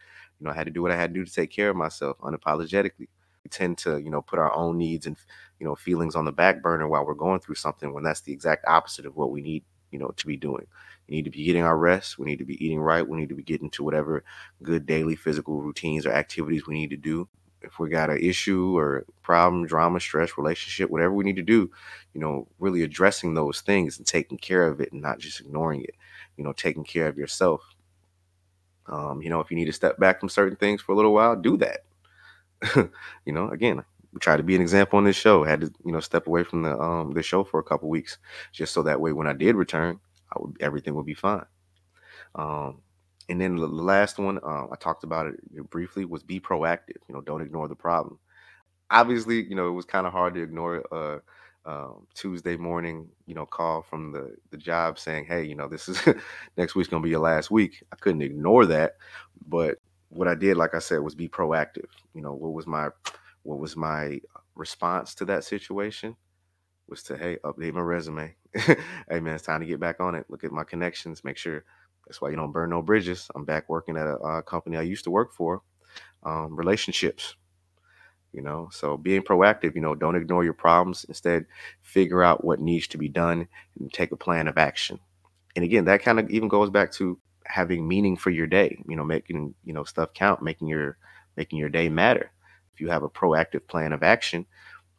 You 0.41 0.47
know, 0.47 0.51
I 0.53 0.55
had 0.55 0.67
to 0.67 0.73
do 0.73 0.83
what 0.83 0.93
I 0.93 0.97
had 0.97 1.15
to 1.15 1.21
do 1.21 1.25
to 1.25 1.33
take 1.33 1.51
care 1.51 1.71
of 1.71 1.77
myself 1.77 2.19
unapologetically 2.19 3.09
tend 3.49 3.79
to 3.79 3.99
you 3.99 4.11
know 4.11 4.23
put 4.23 4.39
our 4.39 4.53
own 4.53 4.79
needs 4.79 5.07
and 5.07 5.17
you 5.59 5.67
know 5.67 5.75
feelings 5.75 6.15
on 6.15 6.25
the 6.25 6.33
back 6.33 6.63
burner 6.63 6.89
while 6.89 7.05
we're 7.07 7.15
going 7.15 7.41
through 7.41 7.55
something 7.55 7.93
when 7.93 8.05
that's 8.05 8.21
the 8.23 8.33
exact 8.33 8.65
opposite 8.67 9.07
of 9.07 9.17
what 9.17 9.31
we 9.31 9.41
need 9.41 9.65
you 9.91 9.99
know 9.99 10.09
to 10.17 10.27
be 10.27 10.37
doing. 10.37 10.67
We 11.09 11.17
need 11.17 11.25
to 11.27 11.31
be 11.31 11.45
getting 11.45 11.63
our 11.63 11.77
rest 11.77 12.19
we 12.19 12.27
need 12.27 12.39
to 12.39 12.45
be 12.45 12.63
eating 12.65 12.81
right 12.81 13.07
we 13.07 13.19
need 13.19 13.29
to 13.29 13.35
be 13.35 13.43
getting 13.43 13.71
to 13.71 13.85
whatever 13.85 14.25
good 14.63 14.87
daily 14.87 15.17
physical 15.17 15.61
routines 15.63 16.07
or 16.07 16.13
activities 16.13 16.67
we 16.67 16.75
need 16.75 16.91
to 16.91 16.97
do. 16.97 17.29
If 17.63 17.79
we 17.81 17.89
got 17.89 18.11
an 18.11 18.19
issue 18.19 18.77
or 18.77 19.05
problem 19.23 19.67
drama 19.67 20.01
stress 20.01 20.37
relationship 20.39 20.91
whatever 20.91 21.13
we 21.15 21.25
need 21.25 21.37
to 21.37 21.43
do 21.43 21.71
you 22.15 22.21
know 22.21 22.49
really 22.59 22.83
addressing 22.83 23.35
those 23.35 23.61
things 23.61 23.99
and 23.99 24.07
taking 24.07 24.39
care 24.39 24.67
of 24.67 24.81
it 24.81 24.93
and 24.93 25.03
not 25.03 25.19
just 25.19 25.41
ignoring 25.41 25.83
it 25.83 25.95
you 26.37 26.45
know 26.45 26.53
taking 26.53 26.85
care 26.85 27.09
of 27.09 27.19
yourself. 27.19 27.63
Um, 28.89 29.21
you 29.21 29.31
know 29.31 29.41
if 29.41 29.51
you 29.51 29.57
need 29.57 29.65
to 29.65 29.73
step 29.73 29.99
back 29.99 30.21
from 30.21 30.29
certain 30.29 30.57
things 30.57 30.81
for 30.81 30.93
a 30.93 30.95
little 30.95 31.13
while 31.13 31.35
do 31.35 31.57
that 31.57 31.81
you 33.25 33.33
know, 33.33 33.49
again, 33.51 33.83
we 34.13 34.21
try 34.21 34.37
to 34.37 34.43
be 34.43 34.57
an 34.57 34.63
example 34.63 34.97
on 34.99 35.05
this 35.05 35.17
show. 35.17 35.45
I 35.45 35.49
had 35.51 35.61
to, 35.63 35.73
you 35.85 35.93
know, 35.93 36.01
step 36.01 36.27
away 36.27 36.45
from 36.45 36.63
the 36.63 36.79
um 36.79 37.13
the 37.13 37.23
show 37.23 37.45
for 37.45 37.61
a 37.61 37.65
couple 37.65 37.89
weeks 37.89 38.19
just 38.53 38.73
so 38.73 38.83
that 38.83 39.01
way 39.01 39.13
when 39.13 39.27
I 39.27 39.33
did 39.33 39.57
return, 39.57 40.01
I 40.33 40.39
would 40.41 40.57
everything 40.61 40.95
would 40.95 41.07
be 41.07 41.15
fine. 41.15 41.45
Um, 42.35 42.83
and 43.29 43.41
then 43.41 43.57
the 43.57 43.67
last 43.67 44.19
one 44.19 44.39
uh, 44.39 44.67
I 44.71 44.77
talked 44.81 45.05
about 45.05 45.27
it 45.27 45.71
briefly 45.71 46.05
was 46.05 46.23
be 46.23 46.41
proactive. 46.41 46.99
You 47.09 47.15
know, 47.15 47.21
don't 47.21 47.43
ignore 47.43 47.69
the 47.69 47.77
problem. 47.77 48.19
Obviously, 48.91 49.45
you 49.45 49.57
know, 49.57 49.69
it 49.69 49.73
was 49.73 49.85
kind 49.85 50.07
of 50.07 50.13
hard 50.13 50.35
to 50.35 50.43
ignore 50.43 50.85
uh, 50.93 51.19
um, 51.65 52.07
Tuesday 52.15 52.57
morning, 52.57 53.09
you 53.27 53.35
know, 53.35 53.47
call 53.47 53.83
from 53.83 54.13
the 54.13 54.37
the 54.51 54.57
job 54.57 54.99
saying, 54.99 55.27
"Hey, 55.27 55.45
you 55.45 55.57
know, 55.57 55.69
this 55.69 55.89
is 55.89 56.01
next 56.57 56.75
week's 56.77 56.89
gonna 56.89 57.03
be 57.03 57.11
your 57.11 57.21
last 57.21 57.51
week." 57.51 57.83
I 57.93 57.97
couldn't 57.97 58.23
ignore 58.23 58.67
that, 58.67 58.97
but 59.49 59.79
what 60.17 60.29
I 60.29 60.35
did, 60.35 60.57
like 60.57 60.75
I 60.75 60.79
said, 60.79 61.01
was 61.01 61.15
be 61.15 61.29
proactive. 61.29 61.89
You 62.15 62.23
know, 62.23 62.33
what 62.33 62.53
was 62.53 62.67
my 62.67 62.89
what 63.43 63.59
was 63.59 63.77
my 63.77 64.21
response 64.55 65.15
to 65.17 65.25
that 65.27 65.45
situation 65.45 66.17
was 66.89 67.03
to 67.05 67.17
hey, 67.17 67.39
update 67.45 67.75
my 67.75 67.81
resume. 67.81 68.35
hey 68.55 68.77
man, 69.21 69.35
it's 69.35 69.45
time 69.45 69.61
to 69.61 69.67
get 69.67 69.81
back 69.81 70.01
on 70.01 70.15
it. 70.15 70.27
Look 70.29 70.45
at 70.45 70.53
my 70.53 70.65
connections. 70.65 71.25
Make 71.25 71.37
sure 71.37 71.65
that's 72.07 72.21
why 72.21 72.31
you 72.31 72.37
don't 72.37 72.53
burn 72.53 72.71
no 72.71 72.83
bridges. 72.83 73.29
I'm 73.35 73.45
back 73.45 73.69
working 73.69 73.97
at 73.97 74.07
a, 74.07 74.17
a 74.17 74.43
company 74.43 74.77
I 74.77 74.83
used 74.83 75.05
to 75.05 75.11
work 75.11 75.35
for. 75.35 75.63
Um, 76.23 76.57
relationships, 76.57 77.35
you 78.33 78.43
know. 78.43 78.69
So 78.73 78.97
being 78.97 79.23
proactive, 79.23 79.75
you 79.75 79.81
know, 79.81 79.95
don't 79.95 80.17
ignore 80.17 80.45
your 80.45 80.53
problems. 80.53 81.05
Instead, 81.05 81.47
figure 81.83 82.23
out 82.23 82.45
what 82.45 82.61
needs 82.61 82.87
to 82.89 82.99
be 82.99 83.09
done 83.09 83.49
and 83.79 83.93
take 83.93 84.13
a 84.13 84.17
plan 84.17 84.49
of 84.49 84.59
action. 84.59 84.99
And 85.55 85.65
again, 85.65 85.87
that 85.87 86.03
kind 86.03 86.21
of 86.21 86.31
even 86.31 86.49
goes 86.49 86.71
back 86.71 86.93
to 86.93 87.19
having 87.49 87.87
meaning 87.87 88.17
for 88.17 88.31
your 88.31 88.47
day 88.47 88.83
you 88.89 88.97
know 88.97 89.05
making 89.05 89.55
you 89.65 89.73
know 89.73 89.85
stuff 89.85 90.13
count 90.15 90.43
making 90.43 90.69
your 90.69 90.99
making 91.37 91.59
your 91.59 91.69
day 91.69 91.89
matter. 91.89 92.31
If 92.75 92.81
you 92.81 92.89
have 92.89 93.03
a 93.03 93.09
proactive 93.09 93.67
plan 93.67 93.93
of 93.93 94.03
action 94.03 94.47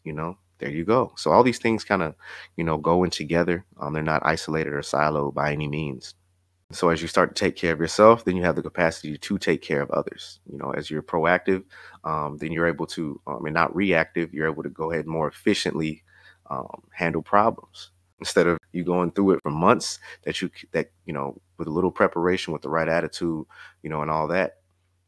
you 0.03 0.13
know 0.13 0.37
there 0.59 0.71
you 0.71 0.85
go. 0.85 1.13
So 1.17 1.31
all 1.31 1.43
these 1.43 1.59
things 1.59 1.83
kind 1.83 2.01
of 2.01 2.15
you 2.55 2.63
know 2.63 2.77
go 2.77 3.03
in 3.03 3.11
together. 3.11 3.65
Um, 3.79 3.93
they're 3.93 4.03
not 4.03 4.25
isolated 4.25 4.73
or 4.73 4.81
siloed 4.81 5.33
by 5.33 5.51
any 5.53 5.67
means. 5.67 6.15
So 6.71 6.89
as 6.89 7.01
you 7.01 7.07
start 7.07 7.33
to 7.35 7.39
take 7.39 7.55
care 7.55 7.73
of 7.73 7.79
yourself 7.79 8.25
then 8.25 8.35
you 8.35 8.43
have 8.43 8.55
the 8.55 8.61
capacity 8.61 9.17
to 9.17 9.37
take 9.37 9.61
care 9.61 9.81
of 9.81 9.91
others. 9.91 10.39
You 10.51 10.57
know 10.57 10.71
as 10.71 10.89
you're 10.89 11.03
proactive 11.03 11.63
um, 12.03 12.37
then 12.37 12.51
you're 12.51 12.67
able 12.67 12.87
to 12.87 13.21
um, 13.27 13.45
and 13.45 13.53
not 13.53 13.75
reactive 13.75 14.33
you're 14.33 14.49
able 14.51 14.63
to 14.63 14.69
go 14.69 14.91
ahead 14.91 15.07
more 15.07 15.27
efficiently 15.27 16.03
um, 16.49 16.83
handle 16.93 17.21
problems. 17.21 17.91
Instead 18.19 18.47
of 18.47 18.57
you 18.71 18.83
going 18.83 19.11
through 19.11 19.31
it 19.31 19.41
for 19.43 19.51
months 19.51 19.99
that 20.23 20.41
you 20.41 20.49
that 20.71 20.91
you 21.05 21.13
know 21.13 21.39
with 21.57 21.67
a 21.67 21.71
little 21.71 21.91
preparation 21.91 22.53
with 22.53 22.61
the 22.61 22.69
right 22.69 22.87
attitude 22.89 23.45
you 23.83 23.89
know 23.89 24.01
and 24.01 24.11
all 24.11 24.27
that 24.27 24.57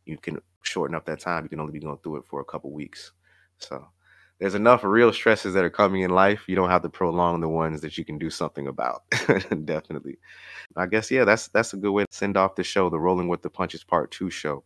you 0.05 0.17
can 0.17 0.39
shorten 0.63 0.95
up 0.95 1.05
that 1.05 1.19
time. 1.19 1.43
You 1.43 1.49
can 1.49 1.59
only 1.59 1.73
be 1.73 1.79
going 1.79 1.97
through 1.97 2.17
it 2.17 2.25
for 2.25 2.41
a 2.41 2.45
couple 2.45 2.71
weeks. 2.71 3.11
So 3.57 3.87
there's 4.39 4.55
enough 4.55 4.83
real 4.83 5.11
stresses 5.13 5.53
that 5.53 5.63
are 5.63 5.69
coming 5.69 6.01
in 6.01 6.11
life. 6.11 6.45
You 6.47 6.55
don't 6.55 6.69
have 6.69 6.81
to 6.83 6.89
prolong 6.89 7.41
the 7.41 7.49
ones 7.49 7.81
that 7.81 7.97
you 7.97 8.05
can 8.05 8.17
do 8.17 8.29
something 8.29 8.67
about 8.67 9.03
definitely. 9.65 10.17
I 10.75 10.85
guess 10.87 11.11
yeah 11.11 11.25
that's 11.25 11.47
that's 11.49 11.73
a 11.73 11.77
good 11.77 11.91
way 11.91 12.03
to 12.05 12.13
send 12.15 12.37
off 12.37 12.55
the 12.55 12.63
show 12.63 12.89
the 12.89 12.99
rolling 12.99 13.27
with 13.27 13.41
the 13.41 13.49
punches 13.49 13.83
part 13.83 14.11
two 14.11 14.29
show. 14.29 14.63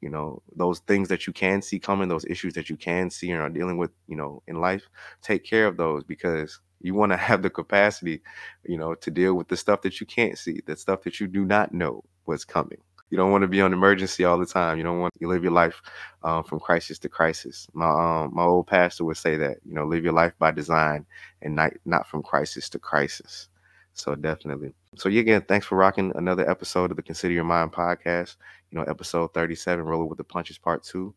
You 0.00 0.10
know 0.10 0.42
those 0.56 0.80
things 0.80 1.08
that 1.08 1.26
you 1.26 1.32
can 1.32 1.62
see 1.62 1.80
coming 1.80 2.08
those 2.08 2.24
issues 2.26 2.54
that 2.54 2.70
you 2.70 2.76
can 2.76 3.10
see 3.10 3.30
and 3.32 3.42
are 3.42 3.50
dealing 3.50 3.78
with 3.78 3.90
you 4.06 4.16
know 4.16 4.42
in 4.46 4.60
life 4.60 4.88
take 5.22 5.44
care 5.44 5.66
of 5.66 5.76
those 5.76 6.04
because 6.04 6.60
you 6.80 6.94
want 6.94 7.12
to 7.12 7.16
have 7.16 7.42
the 7.42 7.50
capacity, 7.50 8.22
you 8.64 8.78
know, 8.78 8.94
to 8.94 9.10
deal 9.10 9.34
with 9.34 9.48
the 9.48 9.56
stuff 9.56 9.82
that 9.82 10.00
you 10.00 10.06
can't 10.06 10.38
see, 10.38 10.60
the 10.66 10.76
stuff 10.76 11.02
that 11.02 11.20
you 11.20 11.26
do 11.26 11.44
not 11.44 11.72
know 11.72 12.04
what's 12.24 12.44
coming. 12.44 12.78
You 13.10 13.16
don't 13.16 13.30
want 13.32 13.42
to 13.42 13.48
be 13.48 13.62
on 13.62 13.72
emergency 13.72 14.24
all 14.24 14.38
the 14.38 14.46
time. 14.46 14.76
You 14.76 14.84
don't 14.84 15.00
want 15.00 15.14
to 15.18 15.26
live 15.28 15.42
your 15.42 15.52
life 15.52 15.80
um, 16.22 16.44
from 16.44 16.60
crisis 16.60 16.98
to 17.00 17.08
crisis. 17.08 17.66
My 17.72 17.88
um, 17.88 18.34
my 18.34 18.42
old 18.42 18.66
pastor 18.66 19.04
would 19.04 19.16
say 19.16 19.36
that 19.36 19.56
you 19.64 19.74
know 19.74 19.86
live 19.86 20.04
your 20.04 20.12
life 20.12 20.34
by 20.38 20.50
design 20.50 21.06
and 21.40 21.56
not 21.56 21.72
not 21.86 22.06
from 22.06 22.22
crisis 22.22 22.68
to 22.70 22.78
crisis. 22.78 23.48
So 23.94 24.14
definitely. 24.14 24.74
So 24.96 25.08
yeah, 25.08 25.22
again, 25.22 25.42
thanks 25.48 25.66
for 25.66 25.76
rocking 25.76 26.12
another 26.16 26.48
episode 26.48 26.90
of 26.90 26.96
the 26.96 27.02
Consider 27.02 27.32
Your 27.32 27.44
Mind 27.44 27.72
podcast. 27.72 28.36
You 28.70 28.78
know, 28.78 28.84
episode 28.84 29.32
thirty 29.32 29.54
seven, 29.54 29.86
rolling 29.86 30.08
with 30.08 30.18
the 30.18 30.24
punches, 30.24 30.58
part 30.58 30.82
two. 30.82 31.14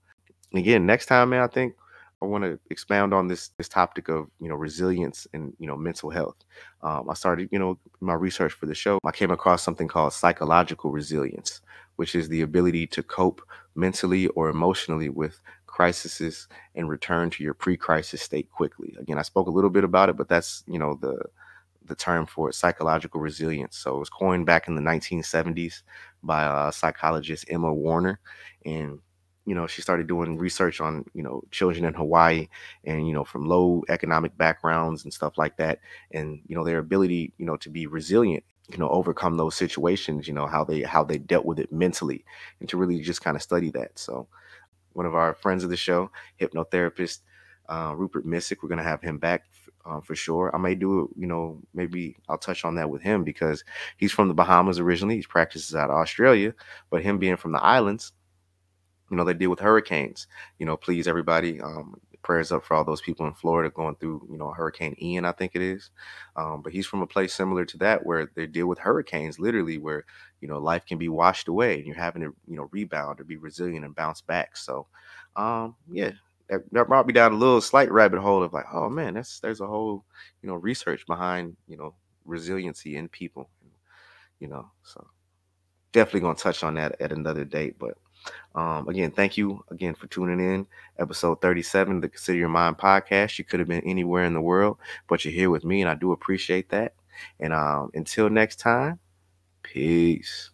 again, 0.53 0.85
next 0.85 1.07
time, 1.07 1.29
man, 1.29 1.41
I 1.41 1.47
think 1.47 1.75
I 2.21 2.25
want 2.25 2.43
to 2.43 2.59
expound 2.69 3.13
on 3.13 3.27
this 3.27 3.49
this 3.57 3.67
topic 3.67 4.07
of 4.07 4.27
you 4.39 4.49
know 4.49 4.55
resilience 4.55 5.27
and 5.33 5.53
you 5.59 5.67
know 5.67 5.75
mental 5.75 6.09
health. 6.09 6.35
Um, 6.81 7.09
I 7.09 7.13
started 7.15 7.49
you 7.51 7.59
know 7.59 7.79
my 7.99 8.13
research 8.13 8.53
for 8.53 8.65
the 8.67 8.75
show. 8.75 8.99
I 9.03 9.11
came 9.11 9.31
across 9.31 9.63
something 9.63 9.87
called 9.87 10.13
psychological 10.13 10.91
resilience, 10.91 11.61
which 11.95 12.15
is 12.15 12.29
the 12.29 12.41
ability 12.41 12.87
to 12.87 13.03
cope 13.03 13.41
mentally 13.75 14.27
or 14.27 14.49
emotionally 14.49 15.09
with 15.09 15.39
crises 15.65 16.47
and 16.75 16.89
return 16.89 17.29
to 17.31 17.43
your 17.43 17.53
pre-crisis 17.53 18.21
state 18.21 18.51
quickly. 18.51 18.95
Again, 18.99 19.17
I 19.17 19.23
spoke 19.23 19.47
a 19.47 19.51
little 19.51 19.69
bit 19.69 19.83
about 19.83 20.09
it, 20.09 20.17
but 20.17 20.29
that's 20.29 20.63
you 20.67 20.77
know 20.77 20.97
the 21.01 21.17
the 21.83 21.95
term 21.95 22.27
for 22.27 22.49
it, 22.49 22.55
psychological 22.55 23.19
resilience. 23.19 23.77
So 23.77 23.95
it 23.95 23.99
was 23.99 24.09
coined 24.09 24.45
back 24.45 24.67
in 24.67 24.75
the 24.75 24.81
1970s 24.81 25.81
by 26.21 26.67
a 26.67 26.71
psychologist 26.71 27.45
Emmy 27.49 27.71
Werner, 27.71 28.19
and 28.63 28.99
you 29.45 29.55
know, 29.55 29.67
she 29.67 29.81
started 29.81 30.07
doing 30.07 30.37
research 30.37 30.79
on, 30.81 31.05
you 31.13 31.23
know, 31.23 31.43
children 31.51 31.85
in 31.85 31.93
Hawaii 31.93 32.47
and, 32.83 33.07
you 33.07 33.13
know, 33.13 33.23
from 33.23 33.47
low 33.47 33.83
economic 33.89 34.37
backgrounds 34.37 35.03
and 35.03 35.13
stuff 35.13 35.37
like 35.37 35.57
that. 35.57 35.79
And, 36.11 36.41
you 36.47 36.55
know, 36.55 36.63
their 36.63 36.77
ability, 36.79 37.33
you 37.37 37.45
know, 37.45 37.57
to 37.57 37.69
be 37.69 37.87
resilient, 37.87 38.43
you 38.69 38.77
know, 38.77 38.89
overcome 38.89 39.37
those 39.37 39.55
situations, 39.55 40.27
you 40.27 40.33
know, 40.33 40.45
how 40.47 40.63
they 40.63 40.81
how 40.83 41.03
they 41.03 41.17
dealt 41.17 41.45
with 41.45 41.59
it 41.59 41.71
mentally 41.71 42.23
and 42.59 42.69
to 42.69 42.77
really 42.77 42.99
just 43.01 43.21
kind 43.23 43.35
of 43.35 43.41
study 43.41 43.71
that. 43.71 43.97
So 43.97 44.27
one 44.93 45.05
of 45.05 45.15
our 45.15 45.33
friends 45.33 45.63
of 45.63 45.69
the 45.69 45.77
show, 45.77 46.11
hypnotherapist, 46.39 47.19
uh, 47.69 47.93
Rupert 47.95 48.25
Missick. 48.25 48.57
We're 48.61 48.69
gonna 48.69 48.83
have 48.83 49.01
him 49.01 49.17
back 49.17 49.45
uh, 49.85 50.01
for 50.01 50.15
sure. 50.15 50.53
I 50.53 50.57
may 50.59 50.75
do 50.75 51.01
it, 51.03 51.09
you 51.17 51.27
know, 51.27 51.59
maybe 51.73 52.17
I'll 52.29 52.37
touch 52.37 52.65
on 52.65 52.75
that 52.75 52.89
with 52.89 53.01
him 53.01 53.23
because 53.23 53.63
he's 53.97 54.11
from 54.11 54.27
the 54.27 54.33
Bahamas 54.33 54.79
originally. 54.79 55.17
He 55.17 55.23
practices 55.23 55.75
out 55.75 55.89
of 55.89 55.95
Australia, 55.95 56.53
but 56.89 57.01
him 57.01 57.17
being 57.17 57.37
from 57.37 57.51
the 57.53 57.63
islands, 57.63 58.11
you 59.11 59.17
know, 59.17 59.25
they 59.25 59.33
deal 59.35 59.51
with 59.51 59.59
hurricanes. 59.59 60.27
You 60.59 60.67
know, 60.67 60.77
please 60.77 61.07
everybody, 61.07 61.61
um, 61.61 61.99
prayers 62.23 62.51
up 62.51 62.63
for 62.63 62.75
all 62.75 62.85
those 62.85 63.01
people 63.01 63.25
in 63.27 63.33
Florida 63.33 63.69
going 63.71 63.95
through, 63.95 64.27
you 64.31 64.37
know, 64.37 64.51
Hurricane 64.51 64.95
Ian, 65.01 65.25
I 65.25 65.33
think 65.33 65.53
it 65.55 65.61
is. 65.61 65.91
Um, 66.35 66.61
but 66.61 66.73
he's 66.73 66.85
from 66.87 67.01
a 67.01 67.07
place 67.07 67.33
similar 67.33 67.65
to 67.65 67.77
that 67.79 68.05
where 68.05 68.29
they 68.35 68.47
deal 68.47 68.67
with 68.67 68.79
hurricanes, 68.79 69.39
literally, 69.39 69.77
where 69.79 70.05
you 70.41 70.47
know 70.47 70.59
life 70.59 70.85
can 70.85 70.99
be 70.99 71.09
washed 71.09 71.47
away 71.49 71.77
and 71.77 71.87
you're 71.87 71.95
having 71.95 72.21
to, 72.23 72.35
you 72.47 72.57
know, 72.57 72.69
rebound 72.71 73.19
or 73.19 73.23
be 73.25 73.37
resilient 73.37 73.85
and 73.85 73.95
bounce 73.95 74.21
back. 74.21 74.57
So, 74.57 74.87
um, 75.35 75.75
yeah, 75.91 76.11
that, 76.49 76.61
that 76.73 76.87
brought 76.87 77.07
me 77.07 77.13
down 77.13 77.33
a 77.33 77.37
little 77.37 77.61
slight 77.61 77.91
rabbit 77.91 78.19
hole 78.21 78.43
of 78.43 78.53
like, 78.53 78.65
oh 78.73 78.89
man, 78.89 79.15
that's 79.15 79.39
there's 79.39 79.61
a 79.61 79.67
whole, 79.67 80.05
you 80.41 80.49
know, 80.49 80.55
research 80.55 81.05
behind, 81.07 81.55
you 81.67 81.77
know, 81.77 81.95
resiliency 82.25 82.97
in 82.97 83.09
people, 83.09 83.49
you 84.39 84.47
know. 84.47 84.71
So 84.83 85.07
definitely 85.93 86.21
gonna 86.21 86.35
touch 86.35 86.63
on 86.63 86.75
that 86.75 87.01
at 87.01 87.11
another 87.13 87.45
date, 87.45 87.77
but. 87.79 87.97
Um, 88.55 88.87
again, 88.87 89.11
thank 89.11 89.37
you 89.37 89.63
again 89.71 89.95
for 89.95 90.07
tuning 90.07 90.39
in. 90.39 90.67
Episode 90.99 91.41
37 91.41 91.97
of 91.97 92.01
the 92.01 92.09
Consider 92.09 92.37
Your 92.37 92.49
Mind 92.49 92.77
podcast. 92.77 93.37
You 93.39 93.45
could 93.45 93.59
have 93.59 93.69
been 93.69 93.83
anywhere 93.83 94.25
in 94.25 94.33
the 94.33 94.41
world, 94.41 94.77
but 95.07 95.23
you're 95.23 95.33
here 95.33 95.49
with 95.49 95.63
me, 95.63 95.81
and 95.81 95.89
I 95.89 95.95
do 95.95 96.11
appreciate 96.11 96.69
that. 96.69 96.93
And 97.39 97.53
um, 97.53 97.91
until 97.93 98.29
next 98.29 98.59
time, 98.59 98.99
peace. 99.63 100.51